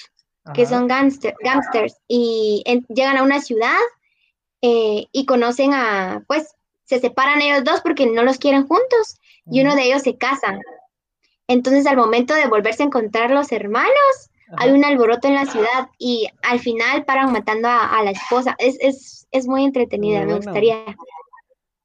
[0.53, 3.77] que son gangster, gangsters y en- llegan a una ciudad
[4.61, 6.55] eh, y conocen a, pues,
[6.85, 9.19] se separan ellos dos porque no los quieren juntos
[9.51, 10.57] y uno de ellos se casa.
[11.47, 13.91] Entonces, al momento de volverse a encontrar los hermanos,
[14.57, 18.55] hay un alboroto en la ciudad y al final paran matando a, a la esposa.
[18.57, 20.45] Es, es, es muy entretenida, Muy me bueno.
[20.45, 20.83] gustaría.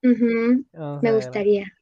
[0.05, 1.73] Vamos me gustaría.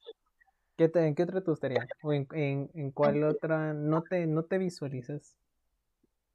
[0.76, 1.86] ¿Qué te- ¿En qué otra te gustaría?
[2.02, 5.36] ¿O en, en, en cuál otra no te, no te visualizas?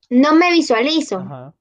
[0.09, 1.19] No me visualizo.
[1.19, 1.53] Ajá,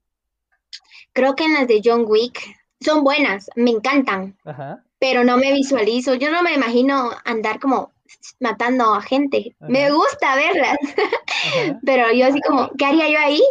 [1.13, 2.41] Creo que en las de John Wick
[2.81, 4.85] son buenas, me encantan, ajá.
[4.99, 6.15] pero no me visualizo.
[6.15, 7.93] Yo no me imagino andar como
[8.41, 9.57] matando a gente.
[9.61, 10.77] Me gusta verlas,
[11.87, 13.43] pero yo así como, ¿qué haría yo ahí?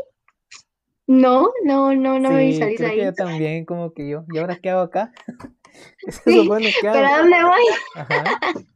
[1.07, 3.05] No, no, no, no me visualizo creo que ahí.
[3.07, 4.25] yo también, como que yo.
[4.31, 5.11] ¿Y ahora qué hago acá?
[6.25, 7.63] Que ¿Pero a dónde voy?
[7.95, 8.39] Ajá.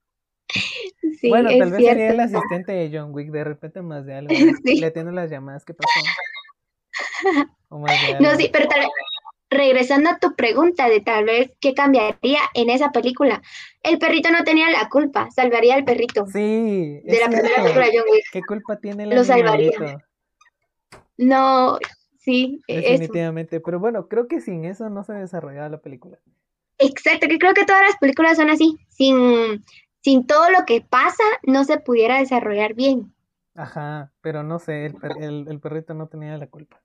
[1.22, 4.34] Sí, Bueno, tal vez sería el asistente de John Wick, de repente más de algo.
[4.66, 4.80] Sí.
[4.80, 6.00] Le atiendo las llamadas, ¿qué pasó?
[7.70, 8.90] O más de No, sí, pero tal vez,
[9.50, 13.42] regresando a tu pregunta de tal vez qué cambiaría en esa película,
[13.84, 17.92] el perrito no tenía la culpa, salvaría al perrito Sí, de la primera película de
[17.98, 18.24] John Wick.
[18.32, 19.72] ¿Qué culpa tiene el Lo salvaría.
[19.78, 20.04] animalito?
[21.18, 21.78] No,
[22.18, 22.90] sí, e- eso.
[22.92, 23.60] Definitivamente.
[23.60, 26.18] Pero bueno, creo que sin eso no se desarrollaba la película.
[26.80, 28.78] Exacto, que creo que todas las películas son así.
[28.90, 29.64] Sin,
[30.02, 33.14] sin todo lo que pasa, no se pudiera desarrollar bien.
[33.56, 36.82] Ajá, pero no sé, el, per- el, el perrito no tenía la culpa.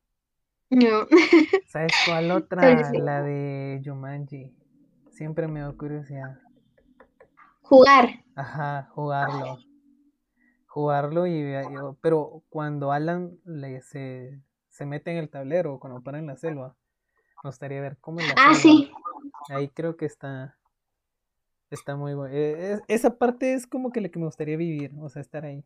[0.71, 1.07] No.
[1.67, 2.93] ¿Sabes cuál otra?
[2.93, 2.99] Sí.
[2.99, 4.53] La de Jumanji.
[5.11, 6.39] Siempre me da curiosidad.
[7.63, 8.25] Jugar.
[8.37, 9.59] Ajá, jugarlo.
[10.67, 11.45] jugarlo y,
[12.01, 16.75] pero cuando Alan le se, se mete en el tablero, cuando para en la selva,
[17.43, 18.61] me gustaría ver cómo es la Ah, selva.
[18.61, 18.91] sí.
[19.49, 20.57] Ahí creo que está
[21.71, 22.35] está muy bueno.
[22.89, 25.65] esa parte es como que la que me gustaría vivir, o sea, estar ahí.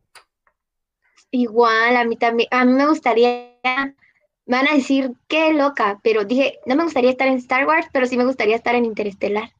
[1.31, 6.25] Igual, a mí también, a mí me gustaría, me van a decir qué loca, pero
[6.25, 9.51] dije, no me gustaría estar en Star Wars, pero sí me gustaría estar en Interestelar.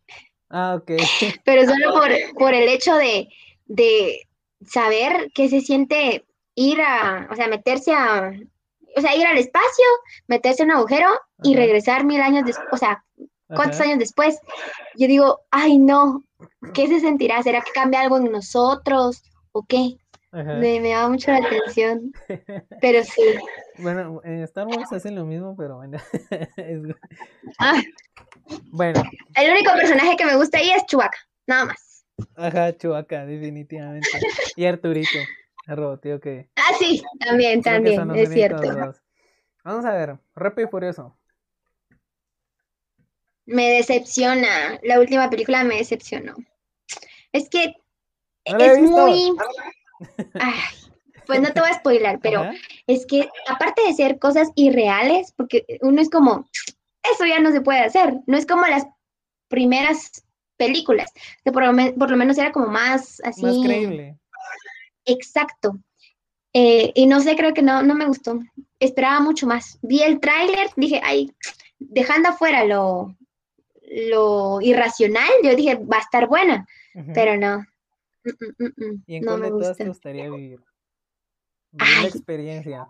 [0.49, 0.91] Ah, ok.
[1.45, 3.29] Pero solo por, por el hecho de,
[3.67, 4.27] de
[4.65, 8.33] saber qué se siente ir a, o sea, meterse a,
[8.95, 9.85] o sea, ir al espacio,
[10.27, 11.07] meterse en un agujero
[11.43, 13.05] y regresar mil años después, o sea,
[13.55, 14.39] ¿cuántos Ajá, años después?
[14.97, 16.23] Yo digo, ay, no,
[16.73, 17.41] ¿qué se sentirá?
[17.43, 19.97] ¿Será que cambia algo en nosotros o qué?
[20.33, 22.11] Me, me llama mucho la atención,
[22.81, 23.21] pero sí.
[23.77, 25.97] Bueno, en Star Wars hacen lo mismo, pero bueno.
[26.57, 26.95] es-
[27.59, 27.81] Ah,
[28.71, 29.01] Bueno,
[29.35, 32.05] el único personaje que me gusta ahí es Chewbacca, nada más.
[32.35, 34.09] ajá, Chewbacca, definitivamente.
[34.55, 35.31] Y Arturito,
[35.67, 38.63] el robotito que Ah, sí, también, también, es cierto.
[38.73, 39.01] dos.
[39.63, 41.18] Vamos a ver, Rápido y Furioso.
[43.49, 46.35] Me decepciona, la última película me decepcionó.
[47.31, 47.73] Es que
[48.51, 49.31] No es muy...
[50.39, 50.53] Ay,
[51.25, 52.43] pues no te voy a spoilar, pero
[52.87, 56.47] es que aparte de ser cosas irreales, porque uno es como,
[57.13, 58.85] eso ya no se puede hacer, no es como las
[59.47, 60.23] primeras
[60.57, 61.11] películas,
[61.43, 63.45] que por lo, men- por lo menos era como más así.
[63.45, 64.17] Más creíble.
[65.05, 65.77] Exacto.
[66.53, 68.39] Eh, y no sé, creo que no, no me gustó.
[68.79, 69.77] Esperaba mucho más.
[69.81, 71.31] Vi el tráiler, dije, ay,
[71.79, 73.15] dejando afuera lo,
[73.89, 76.67] lo irracional, yo dije, va a estar buena,
[77.13, 77.65] pero no.
[78.23, 79.83] Mm, mm, mm, ¿Y en no cuál me de todas gusta.
[79.83, 80.59] te gustaría vivir?
[81.71, 82.87] La experiencia.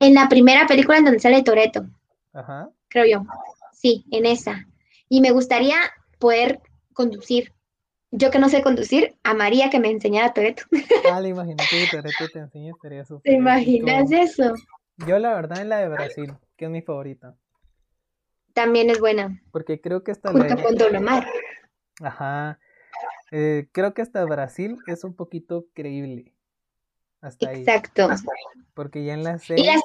[0.00, 1.86] En la primera película en donde sale Toreto,
[2.32, 2.70] Ajá.
[2.88, 3.26] creo yo.
[3.72, 4.66] Sí, en esa.
[5.08, 5.76] Y me gustaría
[6.18, 6.60] poder
[6.92, 7.52] conducir.
[8.10, 10.64] Yo que no sé conducir, amaría que me enseñara Toreto.
[11.10, 14.54] Ah, le que Toretto te enseñe, estaría súper ¿Te imaginas eso?
[15.06, 17.36] Yo la verdad en la de Brasil, que es mi favorita.
[18.54, 21.26] También es buena, Porque creo que hasta la junto de- con Don Omar.
[22.00, 22.58] Ajá.
[23.32, 26.32] Eh, creo que hasta Brasil es un poquito creíble.
[27.20, 27.60] Hasta ahí.
[27.60, 28.08] Exacto.
[28.74, 29.82] Porque ya en la Y 6, las...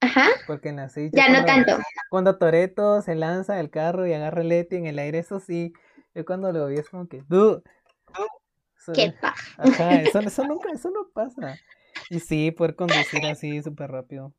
[0.00, 1.78] Ajá, porque en la 6 ya no tanto.
[2.10, 5.72] Cuando Toreto se lanza del carro y agarra el Leti en el aire, eso sí,
[6.14, 7.62] yo cuando lo vi es como que, "Duh".
[8.78, 9.34] Eso- Qué paja.
[9.56, 11.56] Ajá, eso, eso nunca, eso no pasa.
[12.10, 14.34] Y sí, poder conducir así súper rápido.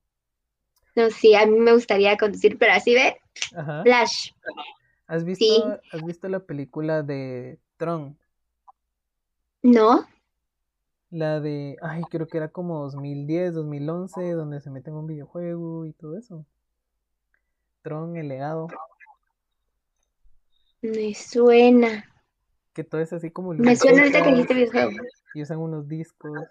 [0.96, 3.18] No, sí, a mí me gustaría conducir, pero así ve,
[3.56, 3.84] Ajá.
[3.84, 4.32] Flash.
[5.08, 5.64] ¿Has visto, Sí.
[5.92, 8.18] has visto la película de Tron?
[9.62, 10.06] ¿No?
[11.12, 15.86] La de, ay, creo que era como 2010, 2011, donde se mete en un videojuego
[15.86, 16.46] y todo eso.
[17.84, 18.68] Tron, el legado,
[20.82, 22.06] Me suena.
[22.74, 24.92] que todo es así como Me suena ahorita que dijiste videojuego.
[25.34, 26.48] y usan unos discos.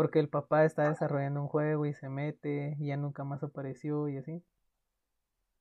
[0.00, 4.08] Porque el papá está desarrollando un juego y se mete y ya nunca más apareció
[4.08, 4.42] y así.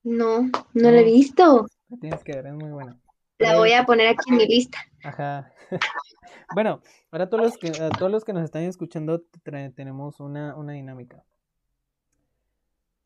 [0.02, 1.06] No, no la he No.
[1.12, 1.68] visto.
[1.90, 2.98] La tienes que ver, es muy buena.
[3.38, 4.78] La voy a poner aquí en mi lista.
[5.04, 5.52] Ajá.
[6.56, 9.22] bueno, ahora todos los que, a todos los que nos están escuchando
[9.76, 11.22] tenemos una, una dinámica.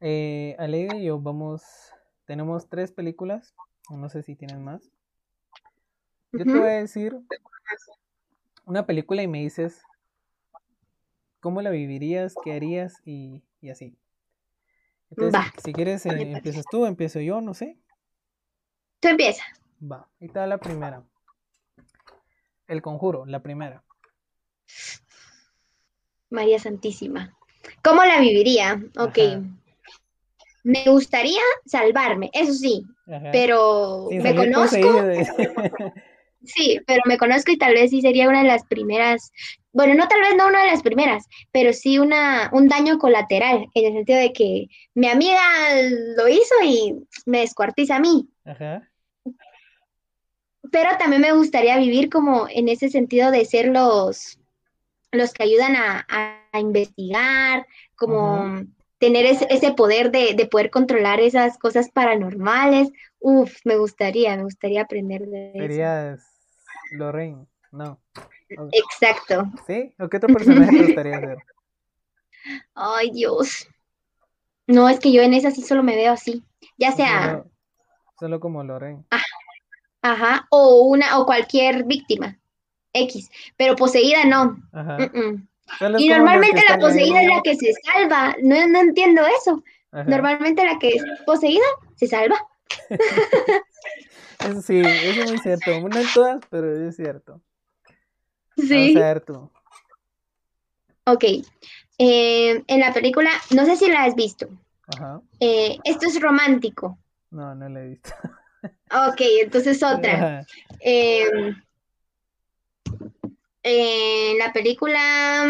[0.01, 1.63] Eh, Ale y yo vamos,
[2.25, 3.55] tenemos tres películas,
[3.89, 4.87] no sé si tienen más.
[6.31, 7.19] Yo te voy a decir
[8.65, 9.81] una película y me dices
[11.43, 13.93] cómo la vivirías, qué harías y, y así.
[15.11, 15.53] Entonces, Va.
[15.61, 17.77] si quieres, eh, empiezas tú, empiezo yo, no sé.
[19.01, 19.43] Tú empieza.
[19.79, 21.03] Va, ahí está la primera.
[22.67, 23.83] El conjuro, la primera.
[26.29, 27.37] María Santísima.
[27.83, 28.81] ¿Cómo la viviría?
[28.97, 29.17] Ok.
[29.19, 29.41] Ajá.
[30.63, 33.29] Me gustaría salvarme, eso sí, Ajá.
[33.33, 35.27] pero Sin me conozco, de-
[36.43, 39.31] sí, pero me conozco y tal vez sí sería una de las primeras,
[39.71, 43.67] bueno, no tal vez no una de las primeras, pero sí una, un daño colateral,
[43.73, 45.41] en el sentido de que mi amiga
[46.17, 48.29] lo hizo y me descuartiza a mí.
[48.45, 48.89] Ajá.
[50.71, 54.39] Pero también me gustaría vivir como en ese sentido de ser los,
[55.11, 58.61] los que ayudan a, investigar, como
[58.99, 62.91] tener ese, ese poder de, de poder controlar esas cosas paranormales.
[63.19, 65.61] Uf, me gustaría, me gustaría aprender de eso.
[65.61, 66.32] Serías
[66.93, 67.99] Lorraine, no.
[68.49, 69.45] Exacto.
[69.67, 69.93] ¿Sí?
[69.99, 71.37] ¿O qué otro personaje te gustaría ser?
[72.75, 73.67] Ay, Dios.
[74.67, 76.43] No, es que yo en esa sí solo me veo así.
[76.77, 77.51] Ya sea, Solo,
[78.19, 79.03] solo como Lorraine.
[80.01, 82.37] ajá, o una, o cualquier víctima.
[82.93, 83.29] X.
[83.57, 84.57] Pero poseída no.
[84.71, 84.97] Ajá.
[84.99, 85.47] Mm, mm.
[85.97, 87.25] Y normalmente la poseída ahí.
[87.25, 88.35] es la que se salva.
[88.43, 89.63] No, no entiendo eso.
[89.91, 90.03] Ajá.
[90.03, 92.35] Normalmente la que es poseída se salva.
[94.45, 95.79] Eso sí, eso es muy cierto.
[95.87, 97.41] No en todas, pero es cierto.
[98.57, 98.93] Sí.
[98.93, 99.51] Vamos a ver tú.
[101.05, 101.23] Ok.
[101.97, 104.49] Eh, en la película, no sé si la has visto.
[104.87, 105.21] Ajá.
[105.39, 106.99] eh, esto es romántico.
[107.31, 108.09] No, no la he visto.
[108.91, 110.45] Ok, entonces otra.
[110.81, 111.53] Eh,
[113.63, 115.47] en la película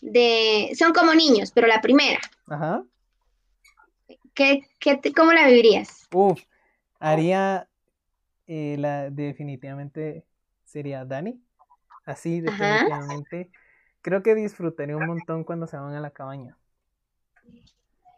[0.00, 0.70] de...
[0.78, 2.20] Son como niños, pero la primera.
[2.46, 2.84] Ajá.
[4.34, 6.06] ¿Qué, qué ¿Cómo la vivirías?
[6.12, 6.40] Uf,
[6.98, 7.68] haría
[8.46, 10.24] eh, la definitivamente
[10.64, 11.42] sería Dani.
[12.04, 12.50] Así Ajá.
[12.50, 13.50] definitivamente.
[14.00, 16.56] Creo que disfrutaría un montón cuando se van a la cabaña.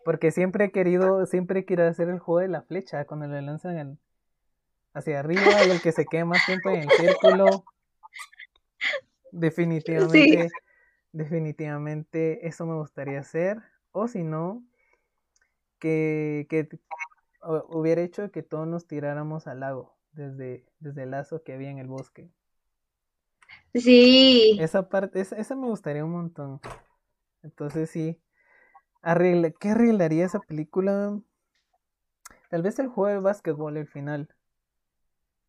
[0.05, 3.79] Porque siempre he querido, siempre quiero hacer el juego de la flecha, cuando le lanzan
[3.79, 3.99] el-
[4.95, 7.65] hacia arriba y el que se quede más tiempo en el círculo.
[9.33, 10.51] Definitivamente,
[11.13, 13.59] definitivamente eso me gustaría hacer.
[13.93, 14.65] O si no,
[15.79, 16.69] que, que
[17.43, 21.79] hubiera hecho que todos nos tiráramos al lago desde, desde el lazo que había en
[21.79, 22.31] el bosque.
[23.75, 24.57] Sí.
[24.61, 26.61] Esa parte, esa, esa me gustaría un montón.
[27.43, 28.21] Entonces sí.
[29.03, 31.19] Arregla, ¿qué arreglaría esa película?
[32.51, 34.29] Tal vez el juego de básquetbol al final.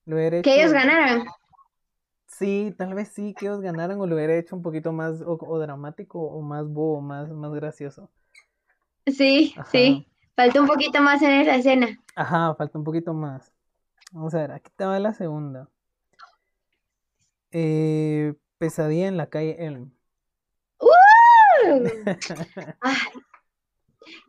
[0.06, 1.26] Lo hubiera Que ellos hecho- ganaran.
[2.28, 5.38] Sí, tal vez sí, que ellos ganaran o lo hubiera hecho un poquito más o,
[5.42, 8.10] o dramático o más bobo, más, más gracioso.
[9.06, 9.70] Sí, Ajá.
[9.70, 10.08] sí.
[10.36, 12.00] Falta un poquito más en esa escena.
[12.16, 13.52] Ajá, falta un poquito más.
[14.12, 15.70] Vamos a ver, aquí te va la segunda.
[17.52, 19.92] Eh, pesadilla en la calle Elm.
[22.82, 22.98] Ay,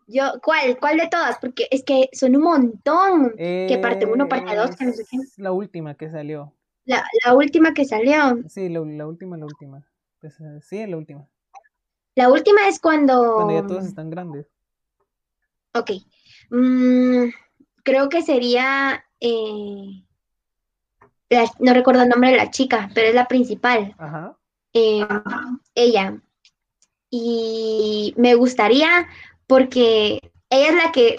[0.06, 0.78] yo, ¿cuál?
[0.78, 1.38] ¿Cuál de todas?
[1.38, 3.32] Porque es que son un montón.
[3.36, 5.16] Que parte uno, parte dos, que no sé qué.
[5.36, 6.52] La última que salió.
[6.84, 8.42] La, la última que salió.
[8.48, 9.86] Sí, la, la última, la última.
[10.20, 11.26] Pues, eh, sí, la última.
[12.14, 13.34] La última es cuando.
[13.36, 14.46] Cuando ya todos están grandes.
[15.74, 15.90] Ok.
[16.50, 17.28] Mm,
[17.82, 19.04] creo que sería.
[19.20, 20.04] eh,
[21.30, 23.94] la- no recuerdo el nombre de la chica, pero es la principal.
[23.98, 24.36] Ajá.
[24.74, 25.06] eh,
[25.74, 26.20] ella.
[27.10, 29.06] Y me gustaría
[29.46, 30.18] porque
[30.50, 31.16] ella es la que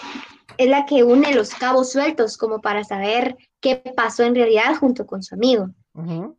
[0.58, 5.06] es la que une los cabos sueltos como para saber qué pasó en realidad junto
[5.06, 5.68] con su amigo.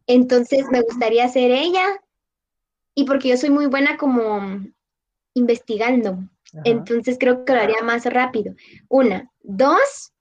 [0.08, 1.86] Entonces me gustaría ser ella
[2.93, 4.60] y porque yo soy muy buena como
[5.36, 6.12] investigando.
[6.54, 6.62] ajá.
[6.63, 8.56] Entonces creo que lo haría más rápido.
[8.89, 10.12] Una, dos,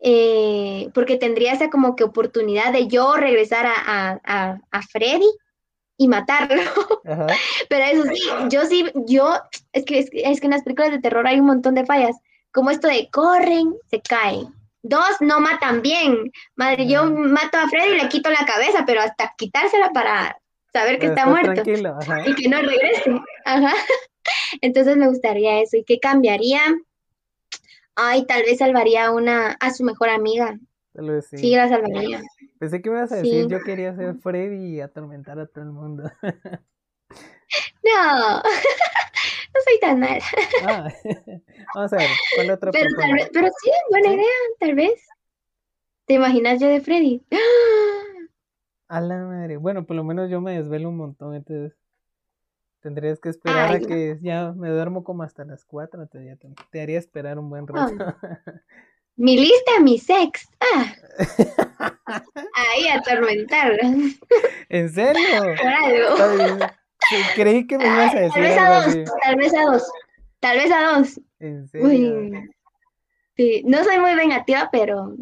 [0.00, 5.30] eh, porque tendría esa como que oportunidad de yo regresar a, a, a, a Freddy
[5.96, 6.60] y matarlo.
[7.06, 7.26] Ajá.
[7.68, 9.34] Pero eso sí, yo sí, yo,
[9.72, 11.86] es que, es que es que en las películas de terror hay un montón de
[11.86, 12.16] fallas,
[12.52, 14.48] como esto de corren, se caen.
[14.82, 16.30] Dos, no matan bien.
[16.56, 20.36] Madre, yo mato a Freddy y le quito la cabeza, pero hasta quitársela para
[20.74, 22.28] saber que Pero está muerto tranquilo, ajá.
[22.28, 23.10] y que no regrese.
[23.44, 23.72] Ajá.
[24.60, 25.76] Entonces me gustaría eso.
[25.76, 26.60] ¿Y qué cambiaría?
[27.94, 30.58] Ay, tal vez salvaría a una, a su mejor amiga.
[30.92, 31.38] Tal vez sí.
[31.38, 32.20] Sí, la salvaría.
[32.58, 33.48] Pensé que me ibas a decir, Sí.
[33.48, 36.10] yo quería ser Freddy y atormentar a todo el mundo.
[37.84, 40.18] No, no soy tan mala.
[40.66, 40.92] Ah,
[41.74, 44.26] Vamos a ver, ¿cuál otra Pero, tal vez, pero sí, buena idea,
[44.58, 45.06] tal vez.
[46.06, 47.22] ¿Te imaginas yo de Freddy?
[48.88, 49.56] A la madre.
[49.56, 51.76] Bueno, por lo menos yo me desvelo un montón, entonces
[52.80, 56.36] tendrías que esperar Ay, a que ya me duermo como hasta las 4, entonces ya
[56.36, 57.94] te, te haría esperar un buen rato.
[59.16, 60.48] Mi lista, mi sex.
[60.60, 60.92] Ah,
[62.54, 63.78] ahí atormentar
[64.68, 65.22] ¿En serio?
[65.56, 66.16] por algo.
[67.36, 69.04] Creí que me ibas a Tal decir vez algo a dos, así.
[69.22, 69.82] tal vez a dos,
[70.40, 71.20] tal vez a dos.
[71.38, 71.86] ¿En serio?
[71.88, 72.32] Uy,
[73.36, 75.14] sí, no soy muy vengativa, pero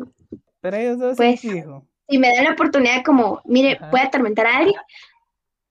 [0.61, 1.87] Pero ellos dos Pues, sí, fijo.
[2.13, 3.91] Si me dan la oportunidad como, mire, Ajá.
[3.91, 4.77] puede atormentar a alguien,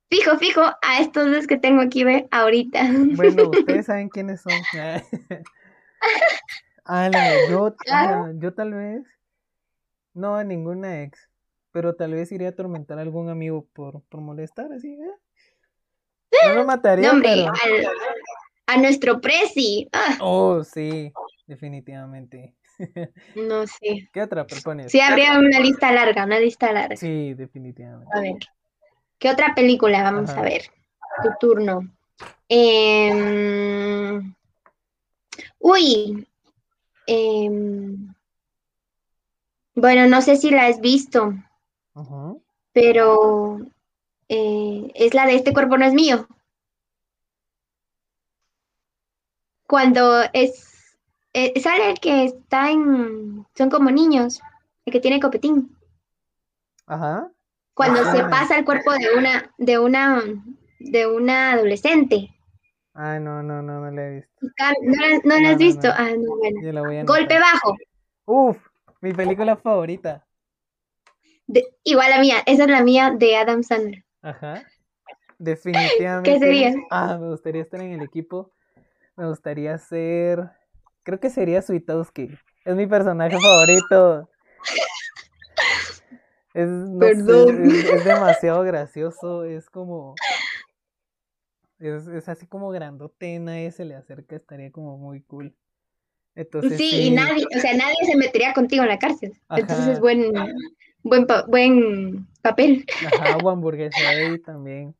[0.10, 2.82] fijo, fijo, a estos dos que tengo aquí, ve, ahorita.
[3.16, 4.54] Bueno, ustedes saben quiénes son.
[6.84, 8.32] Ala, yo, Claro.
[8.40, 9.04] yo tal vez,
[10.16, 11.30] no a ninguna ex,
[11.72, 15.14] pero tal vez iría a atormentar a algún amigo por, por molestar, así, ¿eh?
[16.48, 17.50] No lo mataría, No, hombre, pero...
[17.50, 17.88] al-
[18.66, 19.88] a nuestro presi.
[19.94, 21.12] Ah, Oh, sí,
[21.46, 22.56] definitivamente.
[23.36, 24.10] No sé.
[24.12, 24.92] ¿Qué otra propones?
[24.92, 26.96] Sí, habría una lista larga, una lista larga.
[26.96, 28.12] Sí, definitivamente.
[28.14, 28.36] A ver.
[29.20, 30.04] ¿Qué otra película?
[30.04, 30.42] Vamos Ajá.
[30.42, 30.64] a ver.
[31.24, 31.82] Tu turno.
[32.50, 34.34] Em,
[35.60, 36.28] Uy.
[37.08, 38.14] em,
[39.76, 41.34] Bueno, no sé si la has visto,
[42.74, 43.60] pero
[44.28, 46.28] eh, es la de Este cuerpo no es mío.
[49.66, 50.71] Cuando es
[51.34, 54.42] eh, sale el que está en son como niños,
[54.86, 55.76] el que tiene copetín.
[56.86, 57.32] Ajá.
[57.74, 60.22] Cuando se pasa el cuerpo de una de una
[60.80, 62.30] de una adolescente.
[62.94, 64.32] Ah, no, no, no, no la he visto.
[64.42, 65.88] ¿No la, no has visto?
[65.90, 67.06] Ah, no, bueno.
[67.06, 67.78] Golpe bajo.
[68.26, 68.58] Uf,
[69.00, 70.26] mi película favorita.
[71.48, 74.04] De- igual la mía, esa es la mía de Adam Sandler.
[74.22, 74.64] Ajá.
[75.40, 76.32] Definitivamente.
[76.32, 76.74] ¿Qué sería?
[76.90, 78.52] Ah, me gustaría estar en el equipo.
[79.16, 80.52] Me gustaría ser.
[81.04, 82.30] Creo que sería Suitowski.
[82.66, 84.30] Es mi personaje favorito.
[86.54, 87.66] Es, no sé, Perdón.
[87.66, 89.44] es, es demasiado gracioso.
[89.46, 90.16] Es como.
[91.80, 93.40] Es, es así como grandote.
[93.40, 94.36] Nadie se le acerca.
[94.36, 95.56] Estaría como muy cool.
[96.36, 99.34] Entonces, Sí, y nadie, o sea, nadie se metería contigo en la cárcel.
[99.50, 99.92] Entonces Ajá.
[99.94, 100.32] es buen,
[101.04, 102.86] buen, pa- buen papel.
[103.06, 104.96] Ajá, o hamburguesa ahí también.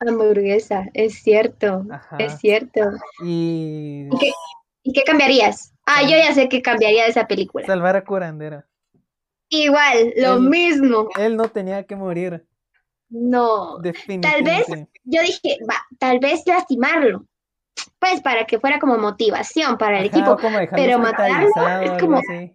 [0.00, 2.16] Hamburguesa, es cierto, Ajá.
[2.18, 2.80] es cierto.
[3.22, 4.32] Y ¿Y qué,
[4.84, 5.72] y qué cambiarías?
[5.86, 7.66] Ah, yo ya sé qué cambiaría de esa película.
[7.66, 8.66] salvar a curandera.
[9.48, 11.08] Igual, lo mismo.
[11.18, 12.46] Él no tenía que morir.
[13.10, 13.78] No.
[13.78, 14.88] Definitivamente.
[15.04, 17.26] Yo dije, va, tal vez lastimarlo.
[17.98, 20.36] Pues para que fuera como motivación para el Ajá, equipo.
[20.74, 21.48] pero matarlo
[21.82, 22.54] es como- así.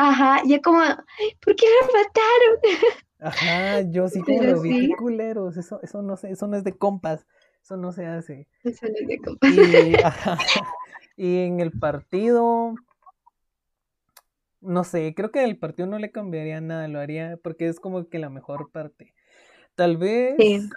[0.00, 2.60] Ajá, yo como, "Ay, ¿por qué lo mataron?
[3.20, 4.92] Ajá, yo sí como lo vi, sí.
[4.96, 7.26] culeros, eso, eso no sé, eso no es de compas,
[7.62, 8.46] eso no se hace.
[8.62, 9.48] Eso no es de compa.
[9.48, 10.38] Y, ajá,
[11.18, 12.76] y en el partido,
[14.60, 17.80] no sé, creo que en el partido no le cambiaría nada, lo haría porque es
[17.80, 19.12] como que la mejor parte.
[19.74, 20.70] Tal vez Sí.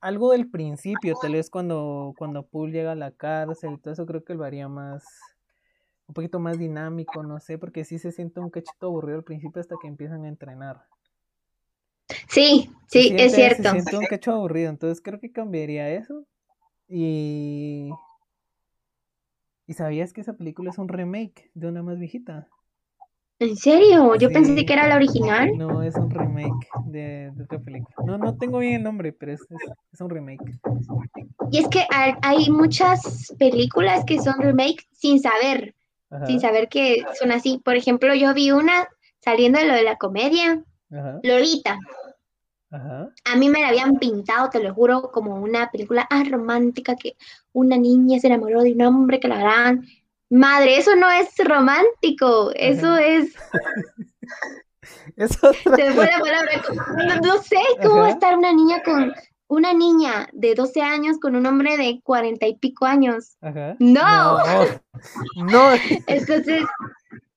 [0.00, 4.06] algo del principio, tal vez cuando, cuando Poole llega a la cárcel y todo eso,
[4.06, 5.04] creo que lo haría más,
[6.06, 9.60] un poquito más dinámico, no sé, porque sí se siente un cachito aburrido al principio
[9.60, 10.86] hasta que empiezan a entrenar.
[12.28, 13.62] Sí, sí, es cierto.
[13.64, 16.24] Se siente un cacho aburrido, entonces creo que cambiaría eso.
[16.88, 17.90] Y...
[19.66, 22.48] ¿Y sabías que esa película es un remake de una más viejita?
[23.38, 24.14] ¿En serio?
[24.14, 24.34] Yo Sí.
[24.34, 25.50] pensé que era la original.
[25.58, 27.94] No, es un remake de, de otra película.
[28.06, 29.62] No, no tengo bien el nombre, pero es, es,
[29.92, 30.58] es un remake.
[31.50, 35.74] Y es que hay, hay muchas películas que son remake sin saber,
[36.10, 37.60] Ajá, sin saber que son así.
[37.64, 38.88] Por ejemplo, yo vi una
[39.20, 41.78] saliendo de lo de la comedia, ajá, Lolita.
[42.76, 43.08] Ajá.
[43.24, 47.16] A mí me la habían pintado, te lo juro, como una película ah, romántica que
[47.52, 49.86] una niña se enamoró de un hombre que la gran
[50.30, 53.06] madre, eso no es romántico, eso Ajá.
[53.06, 53.34] es,
[55.16, 56.62] Es otra se me fue la palabra,
[56.96, 59.12] no, no sé cómo va a estar una niña con
[59.48, 63.36] una niña de 12 años con un hombre de 40 y pico años.
[63.40, 63.76] Ajá.
[63.78, 64.38] No.
[64.38, 64.64] No.
[65.36, 65.70] No.
[66.06, 66.64] Entonces,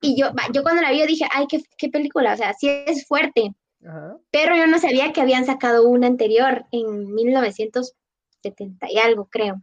[0.01, 2.67] y yo, yo cuando la vi, yo dije, ay, qué, qué película, o sea, sí
[2.69, 3.53] es fuerte,
[3.85, 4.17] Ajá.
[4.31, 9.61] pero yo no sabía que habían sacado una anterior en 1970 y algo, creo.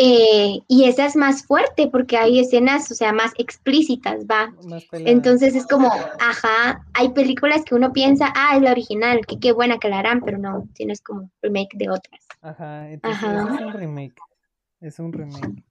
[0.00, 4.54] Eh, y esa es más fuerte porque hay escenas, o sea, más explícitas, va.
[4.64, 4.86] Más.
[4.92, 9.50] Entonces es como, ajá, hay películas que uno piensa, ah, es la original, que qué
[9.52, 12.24] buena que la harán, pero no, sino es como remake de otras.
[12.42, 13.54] Ajá, entonces Ajá.
[13.56, 14.14] es un remake.
[14.80, 15.64] Es un remake.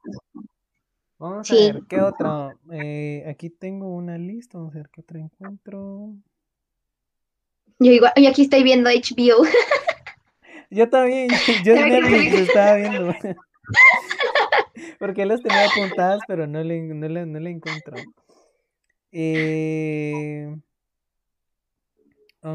[1.19, 1.69] Vamos Sí.
[1.69, 2.53] a ver, ¿qué otra?
[2.73, 6.09] Eh, aquí tengo una lista, vamos a ver qué otra encuentro.
[7.79, 9.45] Yo igual, yo aquí estoy viendo HBO.
[10.69, 11.29] Yo también,
[11.63, 12.41] yo en Netflix sí.
[12.41, 13.15] estaba viendo.
[14.99, 17.95] Porque las tenía apuntadas, pero no le, no le, no le encuentro.
[19.13, 20.53] Eh,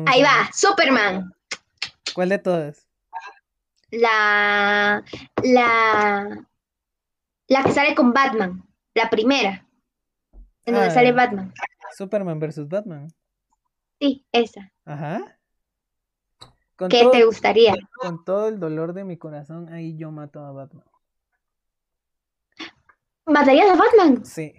[0.06, 1.32] Ahí va, Superman.
[2.14, 2.86] ¿Cuál de todas?
[3.90, 5.02] La,
[5.42, 6.46] la,
[7.48, 8.62] la que sale con Batman,
[8.94, 9.66] la primera,
[10.66, 10.94] en donde Ah.
[10.94, 11.52] sale Batman.
[11.96, 13.08] Superman versus Batman.
[14.02, 14.72] Sí, esa.
[14.84, 15.38] Ajá.
[16.74, 17.72] Con ¿Qué todo, te gustaría?
[18.00, 20.84] con todo el dolor de mi corazón, ahí yo mato a Batman.
[23.26, 24.24] ¿Matarías a Batman?
[24.26, 24.54] Sí,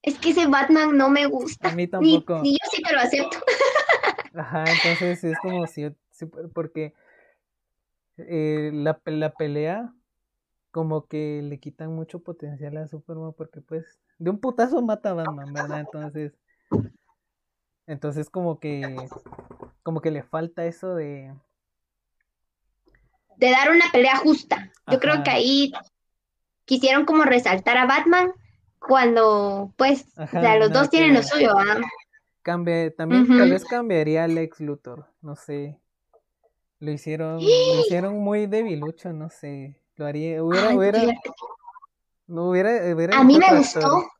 [0.00, 1.68] Es que ese Batman no me gusta.
[1.68, 2.40] a mí tampoco.
[2.40, 3.36] ni yo sí te lo acepto.
[4.34, 5.92] Ajá, entonces es como si, yo-
[6.54, 6.94] porque
[8.16, 9.92] eh, la, la pelea
[10.70, 15.14] como que le quitan mucho potencial a Superman porque pues de un putazo mata a
[15.14, 15.80] Batman, ¿verdad?
[15.80, 16.32] Entonces,
[17.86, 19.08] entonces como que
[19.82, 21.32] como que le falta eso de
[23.36, 24.70] De dar una pelea justa.
[24.90, 25.72] Yo creo que ahí
[26.64, 28.32] quisieron como resaltar a Batman
[28.78, 31.80] cuando, pues, Ajá, o sea, los dos tienen lo suyo, ¿ah?
[32.42, 33.50] cambie, también tal Ujú.
[33.50, 35.78] vez cambiaría al ex Luthor, no sé.
[36.80, 39.80] Lo hicieron, lo hicieron muy debilucho, no sé.
[39.96, 41.00] Lo haría, hubiera, Ay, hubiera,
[42.26, 43.58] no hubiera, hubiera A mí me actor.
[43.58, 44.10] gustó.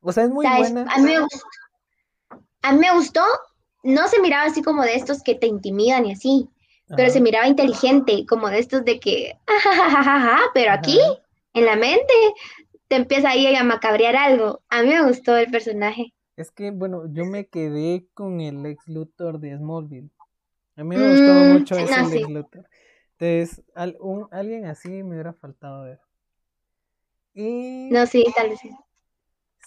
[0.00, 0.72] O sea, es muy ¿sabes?
[0.72, 0.92] buena.
[0.92, 1.38] A mí me gustó.
[2.62, 3.22] A mí me gustó.
[3.84, 6.48] No se miraba así como de estos que te intimidan y así,
[6.94, 11.16] pero se miraba inteligente, como de estos de que, ajajajaja, pero aquí, ajá.
[11.54, 12.12] en la mente,
[12.88, 14.62] te empieza ahí a macabrear algo.
[14.70, 16.14] A mí me gustó el personaje.
[16.36, 20.10] Es que, bueno, yo me quedé con el ex Luthor de Smallville.
[20.76, 22.26] A mí me gustó Mm, mucho sí, ese no, sí.
[22.28, 22.68] Luthor.
[23.18, 26.00] Entonces, al- un- alguien así me hubiera faltado ver.
[27.34, 27.44] Y
[27.90, 28.60] No, sí, tal vez.
[28.60, 28.70] sí.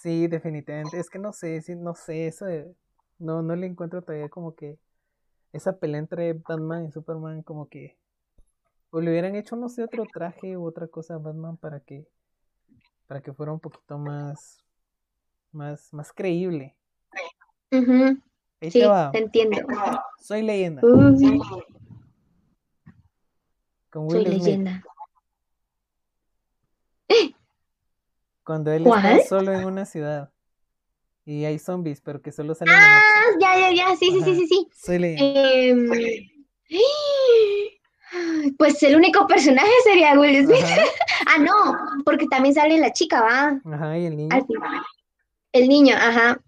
[0.02, 1.00] sí, definitivamente.
[1.00, 2.76] Es que no sé, sí, no sé, eso de-
[3.20, 4.78] no, no le encuentro todavía como que
[5.53, 7.97] esa pelea entre Batman y Superman como que
[8.91, 12.07] o le hubieran hecho no sé otro traje u otra cosa a Batman para que
[13.07, 14.57] para que fuera un poquito más
[15.51, 16.76] más más creíble.
[17.72, 19.11] Ahí Sí, te va.
[19.11, 19.57] te entiendo.
[20.20, 20.82] Soy leyenda
[23.89, 24.43] con soy Smith.
[24.43, 24.84] leyenda.
[28.43, 30.32] Cuando él está solo en una ciudad
[31.26, 33.01] y hay zombies, pero que solo salen Ah,
[33.39, 34.67] ya, ya, ya, sí, sí, sí, sí, sí.
[35.17, 35.89] Em,
[38.57, 40.63] Pues el único personaje sería Will Smith.
[40.63, 40.82] Ajá,
[41.28, 43.59] Ah, no, porque también sale la chica, va.
[43.73, 44.30] ajá, y el niño.
[44.32, 44.45] Al.
[45.51, 46.39] El niño, ajá.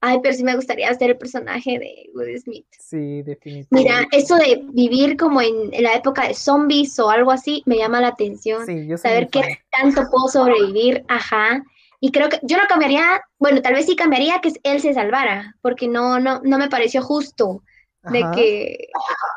[0.00, 2.66] Ay, pero sí me gustaría ser el personaje de Will Smith.
[2.78, 3.68] Sí, definitivamente.
[3.70, 7.76] Mira, eso de vivir como en, en la época de zombies o algo así, me
[7.76, 8.66] llama la atención.
[8.66, 11.64] Sí, yo soy Saber qué tanto puedo sobrevivir, ajá.
[12.04, 15.54] Y creo que yo no cambiaría, bueno, tal vez sí cambiaría que él se salvara,
[15.62, 17.62] porque no, no, no me pareció justo
[18.10, 18.88] de que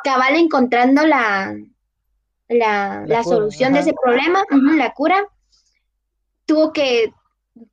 [0.04, 1.56] cabal encontrando la,
[2.48, 5.28] la, La solución de ese problema, la cura,
[6.48, 7.14] tuvo que,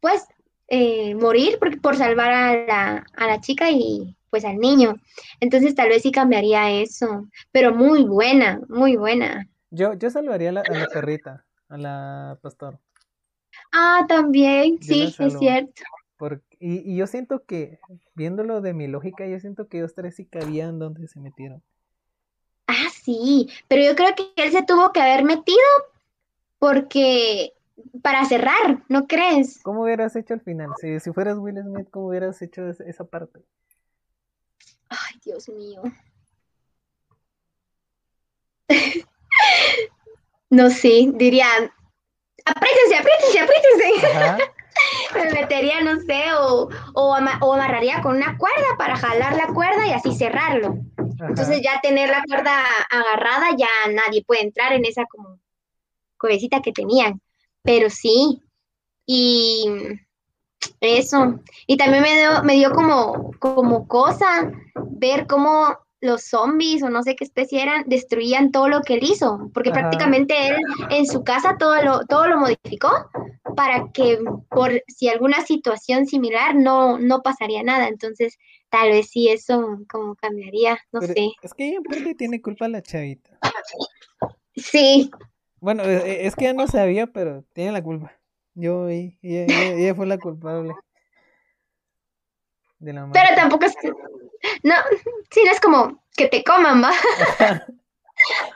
[0.01, 0.27] pues,
[0.69, 4.97] eh, morir por, por salvar a la, a la chica y pues al niño.
[5.41, 9.49] Entonces tal vez sí cambiaría eso, pero muy buena, muy buena.
[9.71, 12.79] Yo, yo salvaría a la, a la perrita, a la pastor.
[13.73, 15.83] Ah, también, Yo sí, es cierto.
[16.19, 17.81] Por- y, y yo siento que,
[18.15, 21.63] viéndolo de mi lógica, yo siento que ellos tres sí cabían donde se metieron.
[22.69, 25.59] Ah, sí, pero yo creo que él se tuvo que haber metido
[26.59, 27.53] porque
[28.03, 29.61] para cerrar, ¿no crees?
[29.63, 30.71] ¿Cómo hubieras hecho al final?
[30.81, 33.41] Si, si fueras Will Smith, ¿cómo hubieras hecho esa, esa parte?
[34.89, 35.83] Ay, Dios mío.
[40.51, 41.47] No sé, diría,
[42.45, 44.51] apriétense, apriétense, apriétense.
[45.15, 49.49] Me metería, no sé, o, o, ama- o amarraría con una cuerda para jalar la
[49.49, 50.77] cuerda y así cerrarlo.
[50.97, 51.27] ajá.
[51.29, 55.39] Entonces ya tener la cuerda agarrada, ya nadie puede entrar en esa como
[56.19, 57.21] cuevecita que tenían.
[57.63, 58.41] Pero sí,
[59.07, 59.67] y
[60.81, 61.41] eso.
[61.67, 67.03] Y también me dio, me dio como, como cosa ver cómo los zombies o no
[67.03, 69.81] sé qué especie eran, destruían todo lo que él hizo, porque Ajá.
[69.81, 70.57] prácticamente él
[70.91, 72.91] en su casa todo lo, todo lo modificó
[73.57, 74.19] para que
[74.51, 77.87] por si alguna situación similar no, no pasaría nada.
[77.89, 78.37] Entonces,
[78.69, 81.31] tal vez sí eso como cambiaría, no Pero sé.
[81.41, 83.39] es que ella en parte tiene culpa la chavita.
[84.57, 85.11] Sí,
[85.61, 88.13] Bueno, e- e- es que ella no sabía, pero tiene la culpa.
[88.55, 90.73] Yo, ella, ella- ella fue la culpable
[92.83, 93.21] de la muerte.
[93.23, 93.75] pero tampoco es...
[94.63, 94.75] No,
[95.31, 96.93] sí, no es como que te coman, ¿va?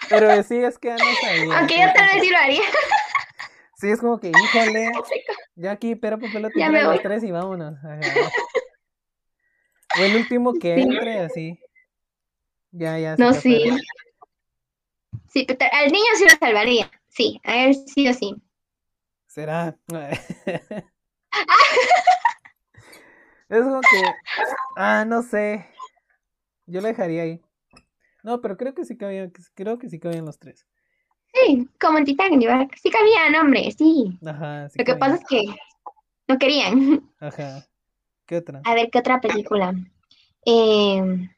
[0.08, 1.58] Pero sí, es que no sabía.
[1.58, 2.62] Aunque yo tal vez sí lo haría.
[3.78, 4.92] Sí, es como que, híjole,
[5.56, 7.74] ya aquí, pero papel o Ya tijera me los tres y vámonos.
[9.98, 10.82] O el último que Sí.
[10.82, 11.60] entre, así.
[12.70, 13.16] Ya, ya.
[13.16, 13.56] No, sí.
[13.56, 13.76] afuera.
[15.28, 16.90] Sí, al niño sí lo salvaría.
[17.08, 18.36] Sí, a él sí o sí.
[19.26, 19.76] Será.
[23.48, 24.02] Es como que.
[24.76, 25.66] Ah, no sé.
[26.66, 27.40] Yo lo dejaría ahí.
[28.22, 30.66] No, pero creo que sí cabían, creo que sí cabían los tres.
[31.32, 32.68] Sí, como en Titanic, ¿verdad?
[32.80, 34.18] Sí cabían, hombre, sí.
[34.26, 35.44] Ajá, sí Lo que pasa es que
[36.26, 37.08] no querían.
[37.20, 37.64] Ajá.
[38.26, 38.62] ¿Qué otra?
[38.64, 39.72] A ver, ¿qué otra película?
[40.44, 41.28] Eh,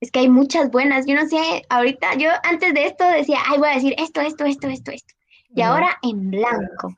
[0.00, 1.06] es que hay muchas buenas.
[1.06, 4.44] Yo no sé, ahorita, yo antes de esto decía, ay, voy a decir esto, esto,
[4.44, 5.14] esto, esto, esto.
[5.54, 6.96] Y ahora en blanco.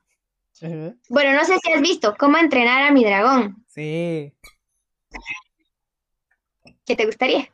[1.09, 3.65] Bueno, no sé si has visto cómo entrenar a mi dragón.
[3.69, 4.33] Sí.
[6.87, 7.49] ¿Qué te gustaría?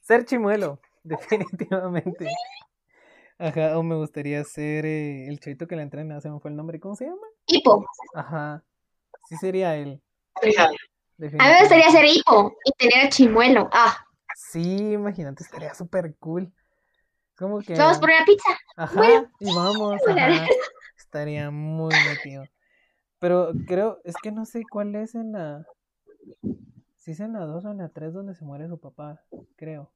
[0.00, 2.26] Ser chimuelo, definitivamente.
[3.38, 6.56] Ajá, o me gustaría ser eh, el chavito que la entrena, se me fue el
[6.56, 7.26] nombre, ¿cómo se llama?
[7.46, 7.86] Hipo.
[8.14, 8.62] Ajá,
[9.28, 10.02] sí sería él.
[10.34, 10.52] A mí
[11.38, 13.68] me gustaría ser hipo y tener a chimuelo.
[13.72, 13.96] Ah,
[14.36, 16.52] Sí, imagínate, estaría súper cool.
[17.36, 18.58] Como que, vamos por una pizza.
[18.76, 20.46] ajá, y vamos, ajá,
[21.10, 22.44] estaría muy metido.
[23.18, 25.66] Pero creo, es que no sé cuál es en la,
[26.96, 29.20] si es en la 2 o en la 3 donde se muere su papá,
[29.56, 29.90] creo.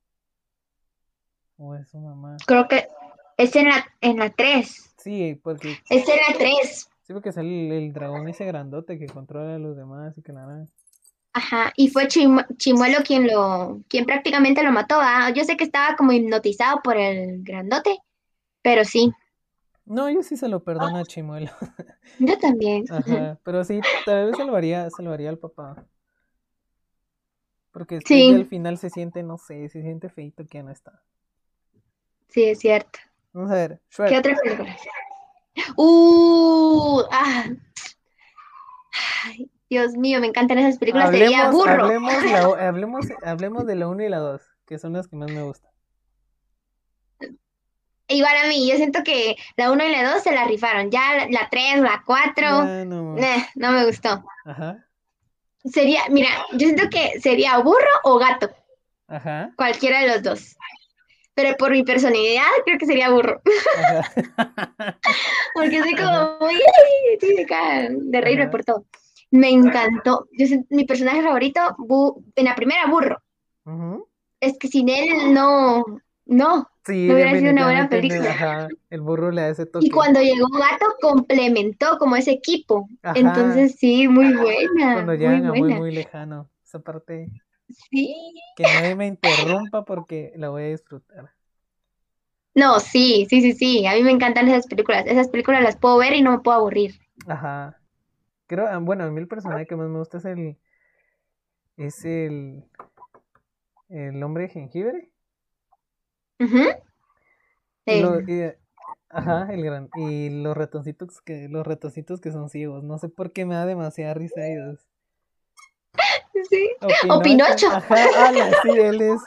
[1.56, 2.36] O es su mamá.
[2.46, 2.88] Creo que
[3.36, 4.92] es en la, en la 3.
[4.98, 6.90] Sí, porque Es en la 3.
[7.04, 10.32] Sí, porque sale el, el dragón ese grandote que controla a los demás y que
[10.32, 10.66] la nada.
[11.32, 14.96] Ajá, y fue Chimu- Chimuelo quien lo, quien prácticamente lo mató.
[14.98, 15.30] ¿ah?
[15.30, 17.98] Yo sé que estaba como hipnotizado por el grandote,
[18.62, 19.12] pero sí,
[19.86, 21.50] No, yo sí se lo perdono a Chimuelo.
[22.18, 22.84] yo también.
[22.90, 25.84] Ajá, pero sí, tal vez salvaría, salvaría al papá.
[27.70, 28.32] Porque Sí.
[28.32, 31.02] al final se siente, no sé, se siente feito que ya no está.
[32.28, 32.98] Sí, es cierto.
[33.32, 34.76] Vamos a ver, ¿Qué otra película?
[35.76, 37.44] Uh, ah.
[39.24, 41.10] Ay, Dios mío, me encantan esas películas.
[41.10, 41.84] Sería Hablemos, burro.
[41.84, 45.30] hablemos, la- hablemos, hablemos de la 1 y la 2, que son las que más
[45.30, 45.70] me gustan.
[48.14, 50.90] Igual a mí, yo siento que la 1 y la 2 se la rifaron.
[50.90, 53.18] Ya la- la 3, la 4, Ya, no.
[53.18, 54.24] eh, no me gustó.
[54.44, 54.86] Ajá,
[55.64, 58.50] Sería, mira, yo siento que sería burro o gato,
[59.08, 60.56] ajá, cualquiera de los dos.
[61.34, 63.40] Pero por mi personalidad, creo que sería burro.
[63.78, 64.12] ajá.
[65.54, 66.54] Porque soy como muy
[67.90, 68.84] de reírme por todo.
[69.30, 70.28] Me encantó.
[70.38, 73.20] Yo mi personaje favorito, Bu- en la primera, burro.
[74.40, 75.82] Es que sin él no,
[76.26, 76.68] no.
[76.86, 78.30] Sí, No hubiera sido una buena película.
[78.30, 79.86] Ajá, el burro le da ese toque.
[79.86, 82.88] Y cuando llegó Gato, complementó como ese equipo.
[83.02, 83.18] Ajá.
[83.18, 84.94] Entonces, sí, muy buena.
[84.94, 85.76] Cuando muy llegan a muy, buena.
[85.76, 86.50] muy lejano.
[86.62, 87.30] Esa parte
[87.90, 88.14] Sí.
[88.56, 91.30] que nadie me interrumpa porque la voy a disfrutar.
[92.54, 93.86] No, sí, sí, sí, sí.
[93.86, 95.04] A mí me encantan esas películas.
[95.06, 97.00] Esas películas las puedo ver y no me puedo aburrir.
[97.26, 97.80] Ajá.
[98.46, 100.58] Creo, ah, bueno, a mí el personaje que más me gusta es el.
[101.76, 102.62] Es el.
[103.88, 105.10] El hombre de jengibre.
[107.86, 108.52] Lo- y,
[109.10, 109.88] ajá, el gran.
[109.96, 112.82] Y los ratoncitos que, los ratoncitos que son ciegos.
[112.82, 114.80] No sé por qué me da demasiada risa ellos.
[116.50, 116.70] sí.
[117.08, 117.68] O O Pinocho.
[117.70, 119.20] Ajá, ala, sí, él es.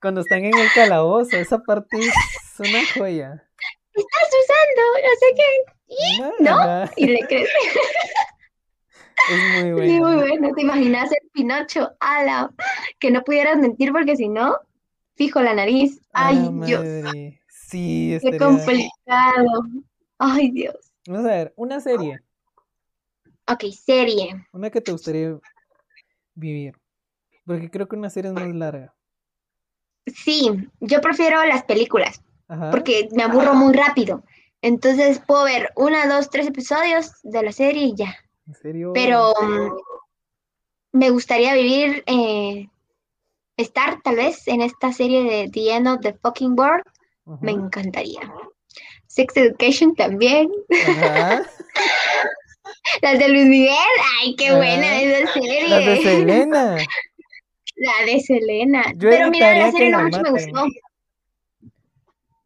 [0.00, 3.44] Cuando están en el calabozo, esa parte es una joya.
[3.94, 6.44] Estás usando, no sé qué.
[6.44, 6.90] ¿No?
[6.96, 7.48] Y le crees.
[9.30, 10.20] es muy Sí, muy bueno.
[10.20, 10.54] bueno.
[10.54, 11.90] ¿Te imaginas el Pinocho?
[11.98, 12.50] Ala,
[13.00, 14.56] que no pudieras mentir porque si no,
[15.18, 16.00] fijo la nariz.
[16.12, 17.42] Ay, Dios, madre.
[17.48, 18.38] Sí, qué estaría.
[18.38, 19.62] complicado.
[20.16, 20.76] Ay, Dios.
[21.06, 22.20] Vamos a ver, una serie.
[23.46, 24.46] Ok, serie.
[24.52, 25.38] Una que te gustaría
[26.34, 26.74] vivir.
[27.44, 28.94] Porque creo que una serie es más larga.
[30.06, 30.50] Sí,
[30.80, 32.70] yo prefiero las películas Ajá.
[32.70, 34.22] porque me aburro muy rápido.
[34.62, 38.16] Entonces puedo ver una, dos, tres episodios de la serie y ya.
[38.46, 38.92] ¿En serio?
[38.94, 42.68] Pero mm, me gustaría vivir, eh,
[43.58, 46.84] estar tal vez en esta serie de The End of the Fucking World.
[47.42, 48.20] Me encantaría.
[49.06, 50.50] Sex Education también.
[50.86, 51.42] Ajá.
[53.02, 53.74] Las de Luis Miguel.
[54.20, 55.68] Ay, qué buena Ah, esa serie.
[55.68, 56.76] Las de Selena.
[57.76, 58.84] La de Selena.
[58.96, 60.64] Yo Pero mira, la serie no mucho me gustó.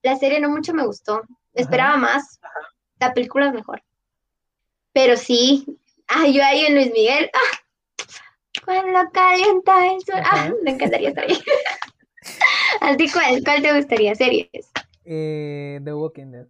[0.03, 1.23] La serie no mucho me gustó.
[1.55, 2.39] Esperaba más.
[2.99, 3.83] La película es mejor.
[4.93, 5.65] Pero sí.
[6.07, 7.31] Ay, yo ahí en Luis Miguel.
[7.33, 8.07] Ah,
[8.65, 10.21] cuando calienta el sol.
[10.25, 11.39] Ah, me encantaría estar ahí.
[12.81, 14.15] ¿A ti cuál, cuál te gustaría?
[14.15, 14.71] Series.
[15.05, 16.47] Eh, The Walking Dead.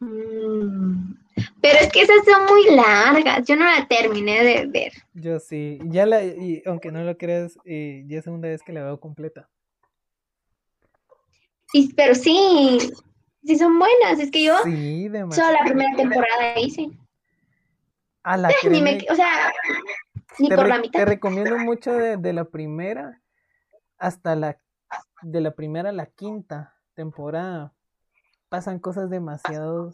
[0.00, 1.14] Mm,
[1.60, 3.46] Pero es que esas son muy largas.
[3.46, 4.92] Yo no la terminé de ver.
[5.14, 5.78] Yo sí.
[5.84, 9.00] Ya la, y aunque no lo creas, eh, ya es segunda vez que la veo
[9.00, 9.48] completa.
[11.72, 12.78] Y, pero sí,
[13.44, 14.18] sí son buenas.
[14.18, 16.88] Es que yo Sí, solo la primera temporada hice.
[18.22, 19.52] A la Ni me, créeme, o sea,
[20.48, 21.06] te, por re- la te mitad.
[21.06, 23.22] recomiendo mucho de, de la primera
[23.98, 24.58] hasta la
[25.22, 27.72] de la primera a la quinta temporada.
[28.48, 29.92] Pasan cosas demasiado.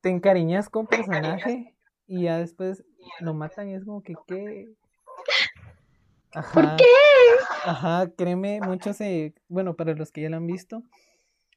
[0.00, 1.74] Te encariñas con personaje
[2.06, 2.84] y ya después
[3.20, 4.68] lo matan y es como que qué.
[6.32, 6.76] Ajá.
[6.78, 6.84] qué?
[7.64, 10.82] Ajá, créeme, muchos se, bueno, para los que ya lo han visto,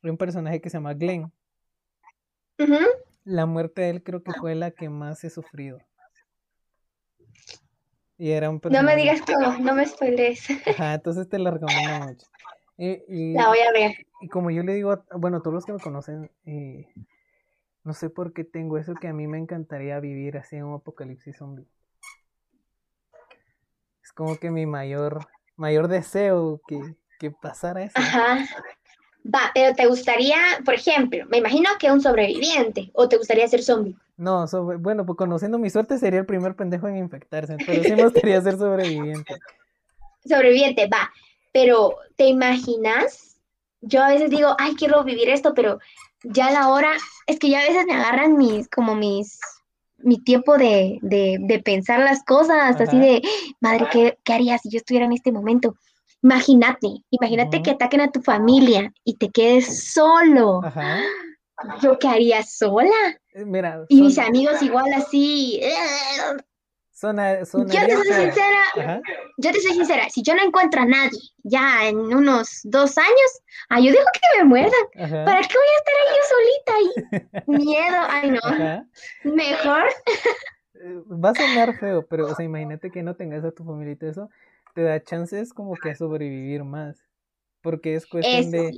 [0.02, 1.32] hay un personaje que se llama Glenn.
[2.58, 2.78] Ujú.
[3.24, 5.78] La muerte de él creo que fue la que más he sufrido.
[8.18, 10.48] Y era un No me digas todo, no me spoilees.
[10.68, 12.28] Ajá, entonces te la recomiendo mucho.
[12.78, 13.92] Y, y- La voy a ver.
[14.22, 16.88] y como yo le digo, a, bueno, todos los que me conocen, eh,
[17.84, 20.76] no sé por qué tengo eso que a mí me encantaría vivir así en un
[20.76, 21.66] apocalipsis zombie.
[24.04, 27.98] Es como que mi mayor, mayor deseo que, que pasara eso.
[28.00, 28.46] Ajá.
[29.24, 33.62] Va, pero te gustaría, por ejemplo, me imagino que un sobreviviente, o te gustaría ser
[33.62, 33.96] zombie.
[34.22, 37.96] No, sobre- bueno, pues conociendo mi suerte sería el primer pendejo en infectarse, pero sí
[37.96, 39.40] me gustaría ser sobreviviente.
[40.24, 41.12] Sobreviviente, va.
[41.52, 43.40] Pero, ¿te imaginas?
[43.82, 45.80] Yo a veces digo, ay, quiero vivir esto, pero
[46.24, 46.92] ya a la hora,
[47.26, 49.40] es que ya a veces me agarran mis, como mis,
[49.98, 53.24] mi tiempo de, de, de pensar las cosas, así de,
[53.60, 55.74] madre, ¿qué, qué haría si yo estuviera en este momento?
[56.22, 60.62] Imagínate, imagínate que ataquen a tu familia y te quedes solo.
[60.64, 61.00] Ajá.
[61.82, 63.20] ¿Yo qué haría sola?
[63.34, 65.62] Eh, Mira, Y mis son- amigos igual así.
[66.92, 69.02] sona- Yo sonaría te soy sincera, Ajá.
[69.38, 73.42] yo te soy sincera, si yo no encuentro a nadie ya en unos dos años,
[73.70, 74.74] ah, yo dejo que me muerdan.
[74.96, 75.26] Ajá.
[75.26, 76.90] ¿Para qué voy a estar ahí yo solita ahí?
[77.48, 78.40] Miedo, ay no.
[78.44, 78.86] Ajá.
[79.24, 79.84] Mejor,
[80.84, 83.94] Eh, Va a sonar feo, pero, o sea, imagínate que no tengas a tu familia
[83.94, 84.30] y todo eso,
[84.74, 86.98] te da chances como que a sobrevivir más.
[87.62, 88.72] Porque es cuestión eso de.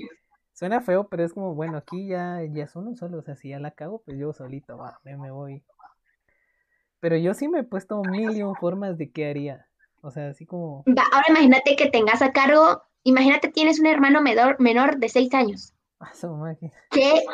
[0.63, 3.49] Suena feo, pero es como, bueno, aquí ya, ya es uno solo, o sea, si
[3.49, 5.61] ya la cago, pues yo solito, va, me, me voy.
[7.01, 9.67] Pero yo sí me he puesto mil y un formas de qué haría.
[10.01, 10.85] O sea, así como.
[10.87, 15.73] Ahora imagínate que tengas a cargo, imagínate tienes un hermano menor, menor de seis años.
[15.99, 16.13] Ah.
[16.91, 17.25] ¿Qué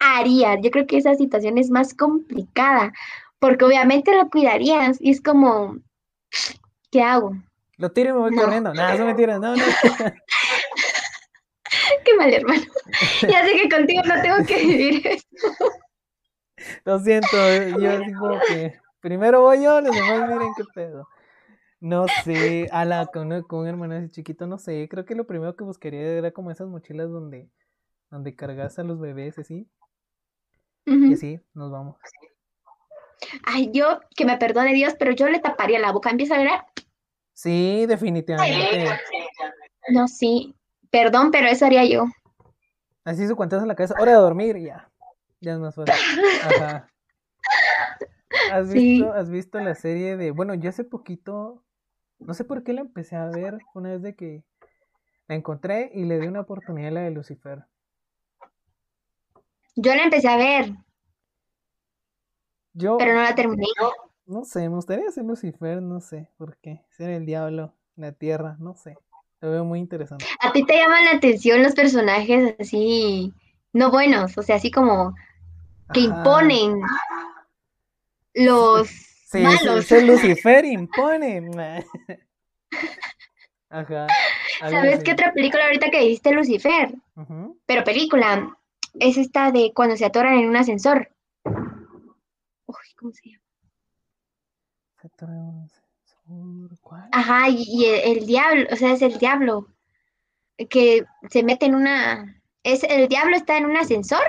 [0.00, 0.58] harías?
[0.60, 2.92] Yo creo que esa situación es más complicada,
[3.38, 5.76] porque obviamente lo cuidarías y es como,
[6.90, 7.36] ¿qué hago?
[7.76, 8.42] Lo tiro y me voy No.
[8.42, 8.74] corriendo.
[8.74, 9.38] Nada, eso mentira.
[9.38, 9.62] No, no.
[12.04, 12.62] Qué mal, hermano.
[13.28, 15.36] Ya sé que contigo no tengo que vivir esto.
[16.84, 17.28] Lo siento.
[17.80, 18.80] Yo así como que.
[19.00, 21.08] Primero voy yo, los demás miren qué pedo.
[21.80, 22.68] No sé.
[22.70, 24.86] A la con, un hermano así chiquito, no sé.
[24.88, 27.50] Creo que lo primero que buscaría era como esas mochilas donde.
[28.10, 29.68] Donde cargas a los bebés, así.
[30.86, 31.14] Y Ujú.
[31.14, 31.96] así nos vamos.
[33.42, 36.10] Ay, yo, que me perdone Dios, pero yo le taparía la boca.
[36.10, 36.66] Empieza a llorar.
[37.32, 38.84] Sí, definitivamente.
[39.88, 40.54] No, sí.
[40.92, 42.04] Perdón, pero eso haría yo.
[43.04, 43.96] Así su cuantazo en la cabeza.
[43.98, 44.88] Hora de dormir, y ya.
[45.40, 45.94] Ya es más fácil.
[46.44, 46.88] Ajá.
[48.52, 48.74] ¿Has Sí.
[48.78, 50.30] visto, has visto la serie de.
[50.30, 51.64] Bueno, yo hace poquito.
[52.20, 53.58] No sé por qué la empecé a ver.
[53.74, 54.44] Una vez de que
[55.26, 57.64] la encontré y le di una oportunidad a la de Lucifer.
[59.74, 60.70] Yo la empecé a ver,
[62.74, 63.64] Yo pero no la terminé.
[64.26, 66.84] no sé, me gustaría ser Lucifer, no sé por qué.
[66.90, 68.98] Ser el diablo, la tierra, no sé.
[69.42, 70.24] Lo veo muy interesante.
[70.40, 73.34] ¿A ti te llaman la atención los personajes así,
[73.72, 74.38] no buenos?
[74.38, 75.16] O sea, así como
[75.92, 76.18] que Ajá.
[76.18, 76.80] imponen
[78.34, 79.86] los Sí, malos.
[79.86, 81.40] ser Lucifer impone.
[83.68, 84.06] Ajá.
[84.60, 85.02] ¿Sabes así.
[85.02, 86.94] qué otra película ahorita que dijiste Lucifer?
[87.66, 88.56] Pero película,
[89.00, 91.10] es esta de cuando se atoran en un ascensor.
[91.44, 93.42] Uy, ¿cómo se llama?
[95.00, 95.68] Se trae un
[97.12, 99.68] Ajá, y, el, el diablo, o sea, es el diablo
[100.70, 102.40] que se mete en una...
[102.62, 104.22] Es, el diablo está en un ascensor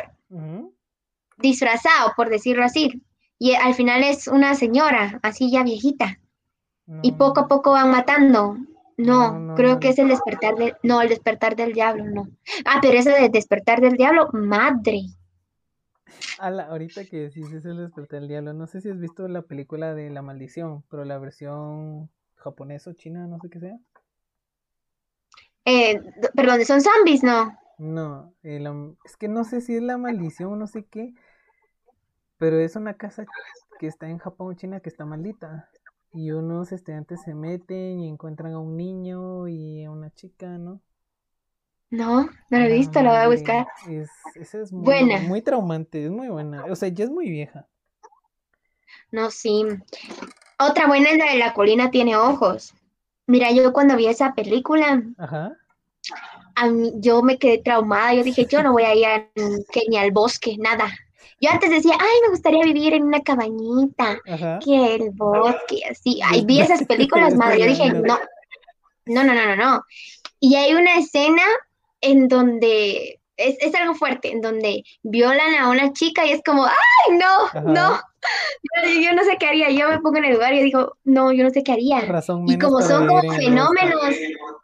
[1.37, 3.03] disfrazado, por decirlo así.
[3.37, 6.19] Y al final es una señora, así ya viejita.
[7.01, 8.57] Y poco a poco van matando.
[8.97, 10.75] No, No, no, creo que es el despertar del...
[10.83, 12.27] No, el despertar del diablo, no.
[12.65, 15.05] Ah, pero ese de despertar del diablo, madre.
[16.37, 19.41] Ala, ahorita que decís eso el despertar del diablo, no sé si has visto la
[19.43, 23.79] película de La Maldición, pero la versión japonesa o china, no sé qué sea.
[25.65, 25.99] Eh,
[26.35, 27.57] perdón, son zombies, ¿no?
[27.77, 31.13] No, eh, la- es que no sé si es La Maldición o no sé qué,
[32.37, 33.25] pero es una casa
[33.79, 35.69] que está en Japón o China que está maldita.
[36.13, 40.81] Y unos estudiantes se meten y encuentran a un niño y a una chica, ¿no?
[41.93, 43.67] No, no lo he Ah, visto, la voy a buscar.
[43.87, 45.19] Es, esa es muy, Buena.
[45.19, 46.65] muy traumante, es muy buena.
[46.71, 47.67] O sea, ya es muy vieja.
[49.11, 49.63] No, sí.
[50.59, 52.73] Otra buena es la de La colina tiene ojos.
[53.27, 55.55] Mira, yo cuando vi esa película, Ajá.
[56.55, 58.13] a mí- yo me quedé traumada.
[58.15, 59.29] Yo dije, yo no voy a ir a-
[59.71, 60.87] que ni al bosque, nada.
[61.39, 64.59] Yo antes decía, ay, me gustaría vivir en una cabañita, Ajá.
[64.63, 66.19] que el bosque, así.
[66.23, 67.59] Ay, vi esas películas, madre.
[67.59, 68.17] Yo dije, no,
[69.05, 69.83] no, no, no, no, no.
[70.39, 71.43] Y hay una escena
[72.03, 76.65] en donde es, es algo fuerte, en donde violan a una chica y es como,
[76.65, 77.61] ay, no, Ajá.
[77.61, 77.99] no.
[78.85, 79.71] Yo, yo no sé qué haría.
[79.71, 82.01] Yo me pongo en el lugar y digo, no, yo no sé qué haría.
[82.01, 84.15] Razón Y como son como fenómenos,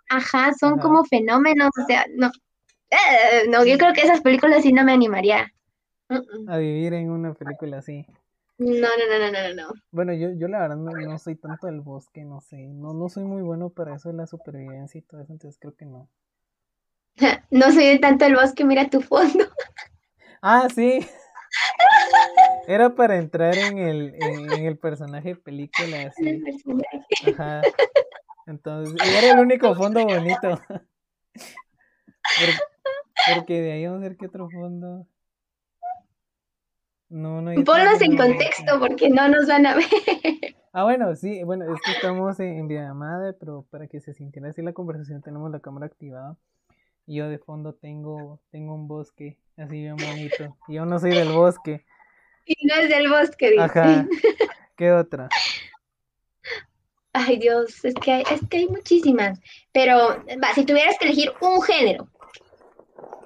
[0.09, 0.81] ajá, son Ajá.
[0.81, 2.31] como fenómenos, o sea, no.
[2.91, 5.51] Eh, no, yo creo que esas películas sí no me animaría.
[6.47, 8.05] A vivir en una película así.
[8.57, 9.73] No, no, no, no, no, no, no.
[9.91, 12.67] Bueno, yo, yo la verdad no, no soy tanto del bosque, no sé.
[12.67, 15.75] No, no soy muy bueno para eso de la supervivencia y todo eso, entonces creo
[15.75, 16.09] que no.
[17.51, 19.45] No soy de tanto el bosque, mira tu fondo.
[20.41, 21.05] Ah, sí.
[22.65, 26.41] Era para entrar en el, en, en el personaje de película, así.
[27.27, 27.61] Ajá.
[28.47, 30.61] Entonces, y era el único fondo bonito.
[31.33, 35.05] Por- porque de ahí vamos a ver qué otro fondo.
[37.09, 39.85] No, no hay Ponlos en contexto porque no nos van a ver.
[40.71, 44.49] Ah, bueno, sí, bueno, es que estamos en, en videollamada, pero para que se sintiera
[44.49, 46.37] así la conversación tenemos la cámara activada.
[47.09, 50.55] Y yo de fondo tengo, tengo un bosque, así bien bonito.
[50.67, 51.83] Y yo no soy del bosque.
[52.45, 53.63] Y no es del bosque, dice.
[53.63, 54.07] Ajá.
[54.77, 55.27] ¿Qué otra?
[57.11, 59.39] Ay, Dios, es que hay, es que hay muchísimas.
[59.71, 62.07] Pero, va, si tuvieras que elegir un género,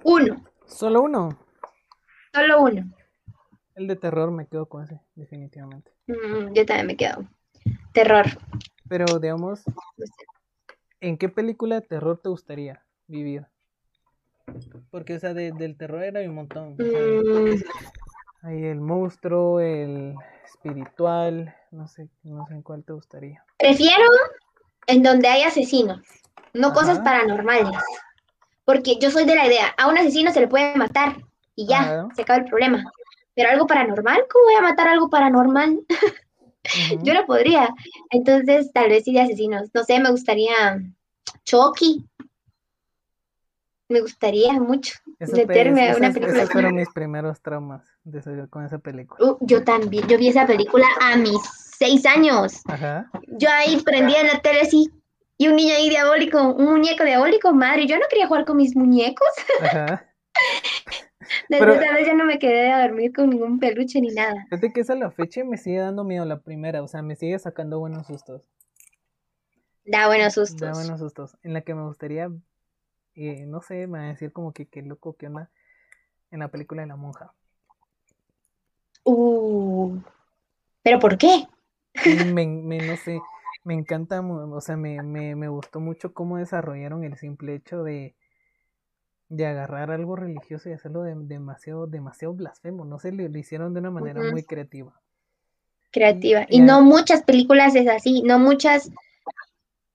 [0.06, 1.38] uno, Solo uno.
[2.34, 2.90] solo uno.
[3.76, 5.92] El de terror me quedo con ese, definitivamente.
[6.08, 7.28] Mm, yo también me quedo.
[7.92, 8.28] Terror.
[8.88, 9.62] Pero digamos.
[11.02, 13.46] ¿en qué película de terror te gustaría vivir?
[14.92, 16.74] Porque, o sea, de- del terror era un montón.
[16.80, 17.62] o sea, Mm,
[18.42, 23.44] hay el monstruo, el espiritual, no sé, no sé en cuál te gustaría.
[23.58, 24.04] prefiero
[24.88, 26.02] en donde hay asesinos,
[26.54, 27.80] no cosas paranormales.
[28.66, 31.18] Porque yo soy de la idea, a un asesino se le puede matar
[31.56, 32.08] y ya, Ajá.
[32.16, 32.84] se acaba el problema.
[33.36, 35.80] Pero algo paranormal, ¿cómo voy a matar algo paranormal?
[37.04, 37.70] Yo no podría.
[38.12, 39.70] Entonces, tal vez sí de asesinos.
[39.74, 40.82] No sé, me gustaría
[41.44, 42.06] Chucky.
[43.94, 46.38] Me gustaría mucho Eso meterme a una esas- película.
[46.42, 49.32] esos fueron mis primeros traumas de esa- con esa película.
[49.32, 51.38] Uh, yo también, yo vi esa película a mis
[51.78, 52.62] seis años.
[52.68, 53.10] Ajá.
[53.28, 54.90] Yo ahí prendía en la tele así,
[55.38, 58.76] y un niño ahí diabólico, un muñeco diabólico, madre, yo no quería jugar con mis
[58.76, 59.28] muñecos.
[59.62, 60.06] Ajá.
[61.50, 64.34] Desde Pero- esa vez ya no me quedé a dormir con ningún peluche ni nada.
[64.50, 67.38] Fíjate que esa la fecha me sigue dando miedo la primera, o sea, me sigue
[67.40, 68.42] sacando buenos sustos.
[69.86, 70.72] Da buenos Da sustos.
[70.78, 71.38] buenos sustos.
[71.44, 72.30] En la que me gustaría,
[73.16, 75.50] eh, no sé, me va a decir como que qué loco, qué onda,
[76.32, 77.34] en la película de la monja.
[79.06, 79.98] Uh,
[80.84, 81.48] ¿pero por qué?
[82.06, 83.20] Me, me- no sé,
[83.66, 88.16] me encanta, o sea, me, me, me gustó mucho cómo desarrollaron el simple hecho de,
[89.30, 92.86] de agarrar algo religioso y hacerlo de- demasiado, demasiado blasfemo.
[92.86, 94.94] No sé, lo, lo hicieron de una manera muy creativa.
[95.92, 96.46] Creativa.
[96.50, 98.90] Y no muchas películas es así, no muchas,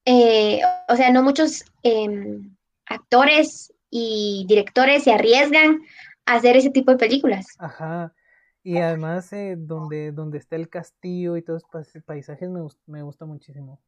[0.05, 2.57] eh, o sea, no muchos em,
[2.89, 5.81] actores y directores se arriesgan
[6.27, 7.47] a hacer ese tipo de películas.
[7.59, 8.15] Ajá.
[8.63, 13.03] Y además, eh, donde, donde está el castillo y todos los pais- paisajes me, me
[13.03, 13.81] gusta muchísimo.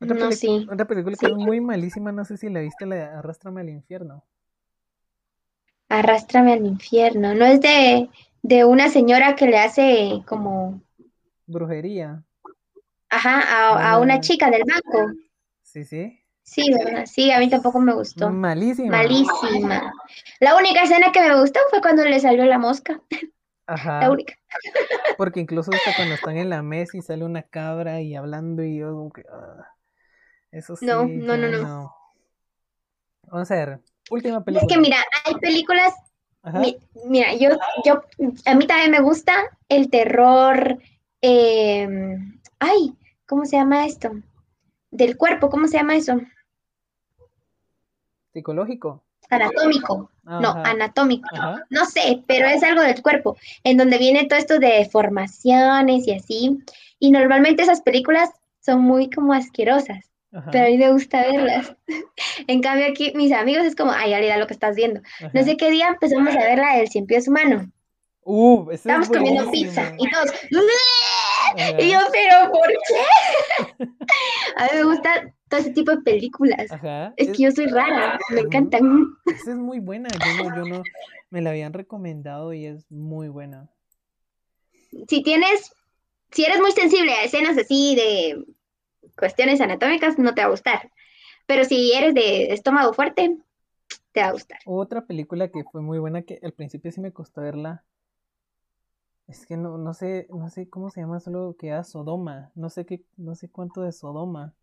[0.00, 0.66] Otra, No, sí.
[0.70, 1.32] otra película que Sí.
[1.32, 4.24] es muy malísima, no sé si la viste, la de Arrástrame al infierno.
[5.88, 7.34] Arrástrame al infierno.
[7.34, 8.08] No es de,
[8.42, 10.80] de una señora que le hace como,
[11.46, 12.24] Brujería.
[13.08, 15.12] ajá, a, a una chica del banco.
[15.62, 16.18] Sí, sí.
[16.46, 17.06] Sí, ¿verdad?
[17.06, 18.30] Sí, a mí tampoco me gustó.
[18.42, 18.90] Malísima.
[18.90, 19.92] Malísima.
[20.40, 23.00] La única escena que me gustó fue cuando le salió la mosca.
[24.00, 24.10] La Ajá.
[24.10, 24.34] única.
[25.16, 28.78] Porque incluso hasta cuando están en la mesa y sale una cabra y hablando y
[28.78, 29.24] yo como que...
[29.32, 29.66] ah,
[30.52, 30.86] eso sí.
[30.86, 31.94] No, no, no, no.
[33.24, 33.80] Vamos a ver.
[34.10, 34.74] Última Es película.
[34.74, 35.92] que mira, hay películas
[36.42, 36.60] Ajá.
[36.60, 37.50] Mi- Mira, yo,
[37.84, 38.02] yo,
[38.46, 39.32] a mí también me gusta
[39.68, 40.78] el terror,
[41.22, 41.88] eh,
[42.58, 42.94] ay,
[43.26, 44.12] ¿cómo se llama esto?
[44.90, 46.20] Del cuerpo, ¿cómo se llama eso?
[48.36, 49.02] Psicológico.
[49.30, 51.64] Anatómico, no, anatómico, Ajá.
[51.70, 56.12] no sé, pero es algo del cuerpo, en donde viene todo esto de deformaciones y
[56.12, 56.58] así,
[56.98, 58.28] y normalmente esas películas
[58.60, 60.50] son muy como asquerosas, Ajá.
[60.52, 61.74] pero a mí me gusta verlas.
[62.46, 65.00] En cambio aquí, mis amigos es como, ay, Alida, lo que estás viendo.
[65.32, 67.72] No sé qué día empezamos a ver la del cien pies humano.
[68.22, 70.30] Uh, esa es Estábamos comiendo pizza y todos,
[71.78, 73.84] y yo, pero ¿por qué?
[74.56, 76.70] A mí me gustan todo ese tipo de películas.
[76.70, 77.14] Ajá.
[77.16, 79.16] Es que yo soy rara, me encantan.
[79.26, 80.08] Esa es muy buena.
[80.08, 80.82] Yo no, yo no,
[81.30, 83.68] me la habían recomendado y es muy buena.
[85.08, 85.72] Si tienes,
[86.30, 88.44] si eres muy sensible a escenas así de
[89.16, 90.90] cuestiones anatómicas, no te va a gustar.
[91.46, 93.38] Pero si eres de estómago fuerte,
[94.12, 94.58] te va a gustar.
[94.64, 97.84] Otra película que fue muy buena que al principio sí me costó verla.
[99.28, 102.50] Es que no, no sé, no sé cómo se llama, solo que era Sodoma.
[102.54, 104.54] No sé qué, no sé cuánto de Sodoma.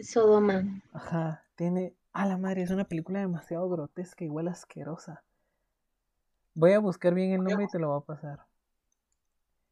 [0.00, 0.64] Sodoma.
[0.92, 1.94] Ajá, tiene.
[2.14, 5.22] A la madre, es una película demasiado grotesca, igual asquerosa.
[6.54, 8.46] Voy a buscar bien el nombre y te lo voy a pasar.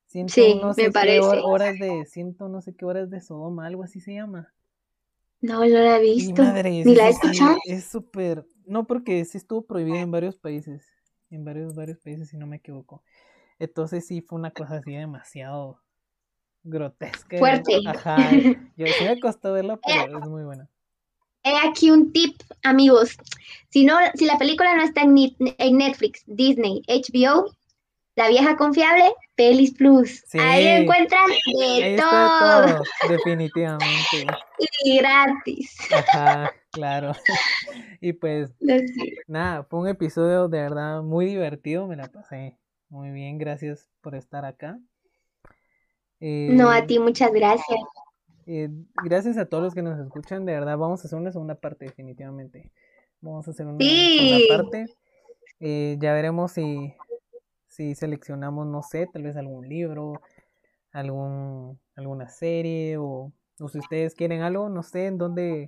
[0.09, 1.21] Ciento Sí, no me sé qué parece.
[1.23, 2.05] hor- horas de.
[2.05, 4.53] Ciento no sé qué horas de Sodoma, algo así se llama.
[5.43, 6.43] No, no la he Mi visto.
[6.43, 7.59] madre, Ni la he escuchado.
[7.65, 8.47] es súper.
[8.67, 10.87] No, porque sí estuvo prohibida en varios países.
[11.31, 13.03] En varios, varios países, si no me equivoco.
[13.59, 15.81] Entonces sí fue una cosa así demasiado
[16.63, 17.39] grotesca.
[17.39, 17.81] Fuerte.
[17.87, 18.19] Ajá.
[18.77, 20.69] Yo sí me costó verla, pero es muy buena.
[21.43, 23.17] He aquí un tip, amigos.
[23.71, 27.57] Si no, si la película no está en, en Netflix, Disney, HBO,
[28.17, 30.23] la vieja confiable, Pelis Plus.
[30.27, 30.39] Sí.
[30.39, 34.27] Ahí encuentran de todo todo, definitivamente.
[34.85, 35.79] y gratis.
[35.93, 37.13] Ajá, claro.
[38.03, 38.51] Y pues
[39.27, 42.57] nada, fue un episodio de verdad muy divertido, me la pasé
[42.89, 44.79] muy bien, gracias por estar acá.
[46.21, 47.81] No, Eh, a ti, muchas gracias.
[48.47, 48.69] Eh,
[49.05, 51.85] gracias a todos los que nos escuchan, de verdad vamos a hacer una segunda parte
[51.87, 52.71] definitivamente.
[53.21, 54.19] Vamos a hacer una Sí.
[54.49, 54.87] segunda parte.
[55.61, 56.95] Eh, ya veremos si,
[57.69, 60.21] si seleccionamos, no sé, tal vez algún libro,
[60.93, 65.67] algún, alguna serie o, o si ustedes quieren algo, no sé, en dónde,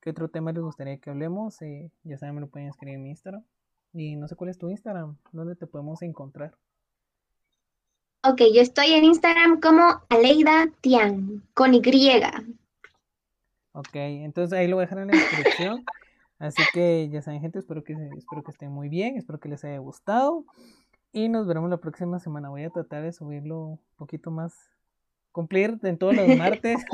[0.00, 1.62] qué otro tema les gustaría que hablemos.
[1.62, 3.44] eh, ya saben, me lo pueden escribir en mi Instagram.
[3.92, 6.54] Y no sé cuál es tu Instagram, dónde te podemos encontrar.
[8.22, 11.80] Ok, yo estoy en Instagram como Aleida Tian, con Y.
[13.72, 15.84] Ok, entonces ahí lo voy a dejar en la descripción.
[16.38, 19.64] Así que ya saben, gente, espero que, espero que estén muy bien, espero que les
[19.64, 20.44] haya gustado.
[21.12, 22.50] Y nos veremos la próxima semana.
[22.50, 24.54] Voy a tratar de subirlo un poquito más,
[25.32, 26.84] cumplir en todos los martes.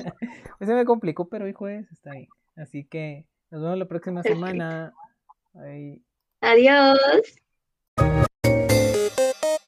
[0.60, 2.28] Hoy se me complicó, pero hoy jueves está bien.
[2.54, 4.46] Así que nos vemos la próxima Perfecto.
[4.46, 4.92] semana.
[5.54, 6.00] Ahí.
[6.40, 6.98] Adiós.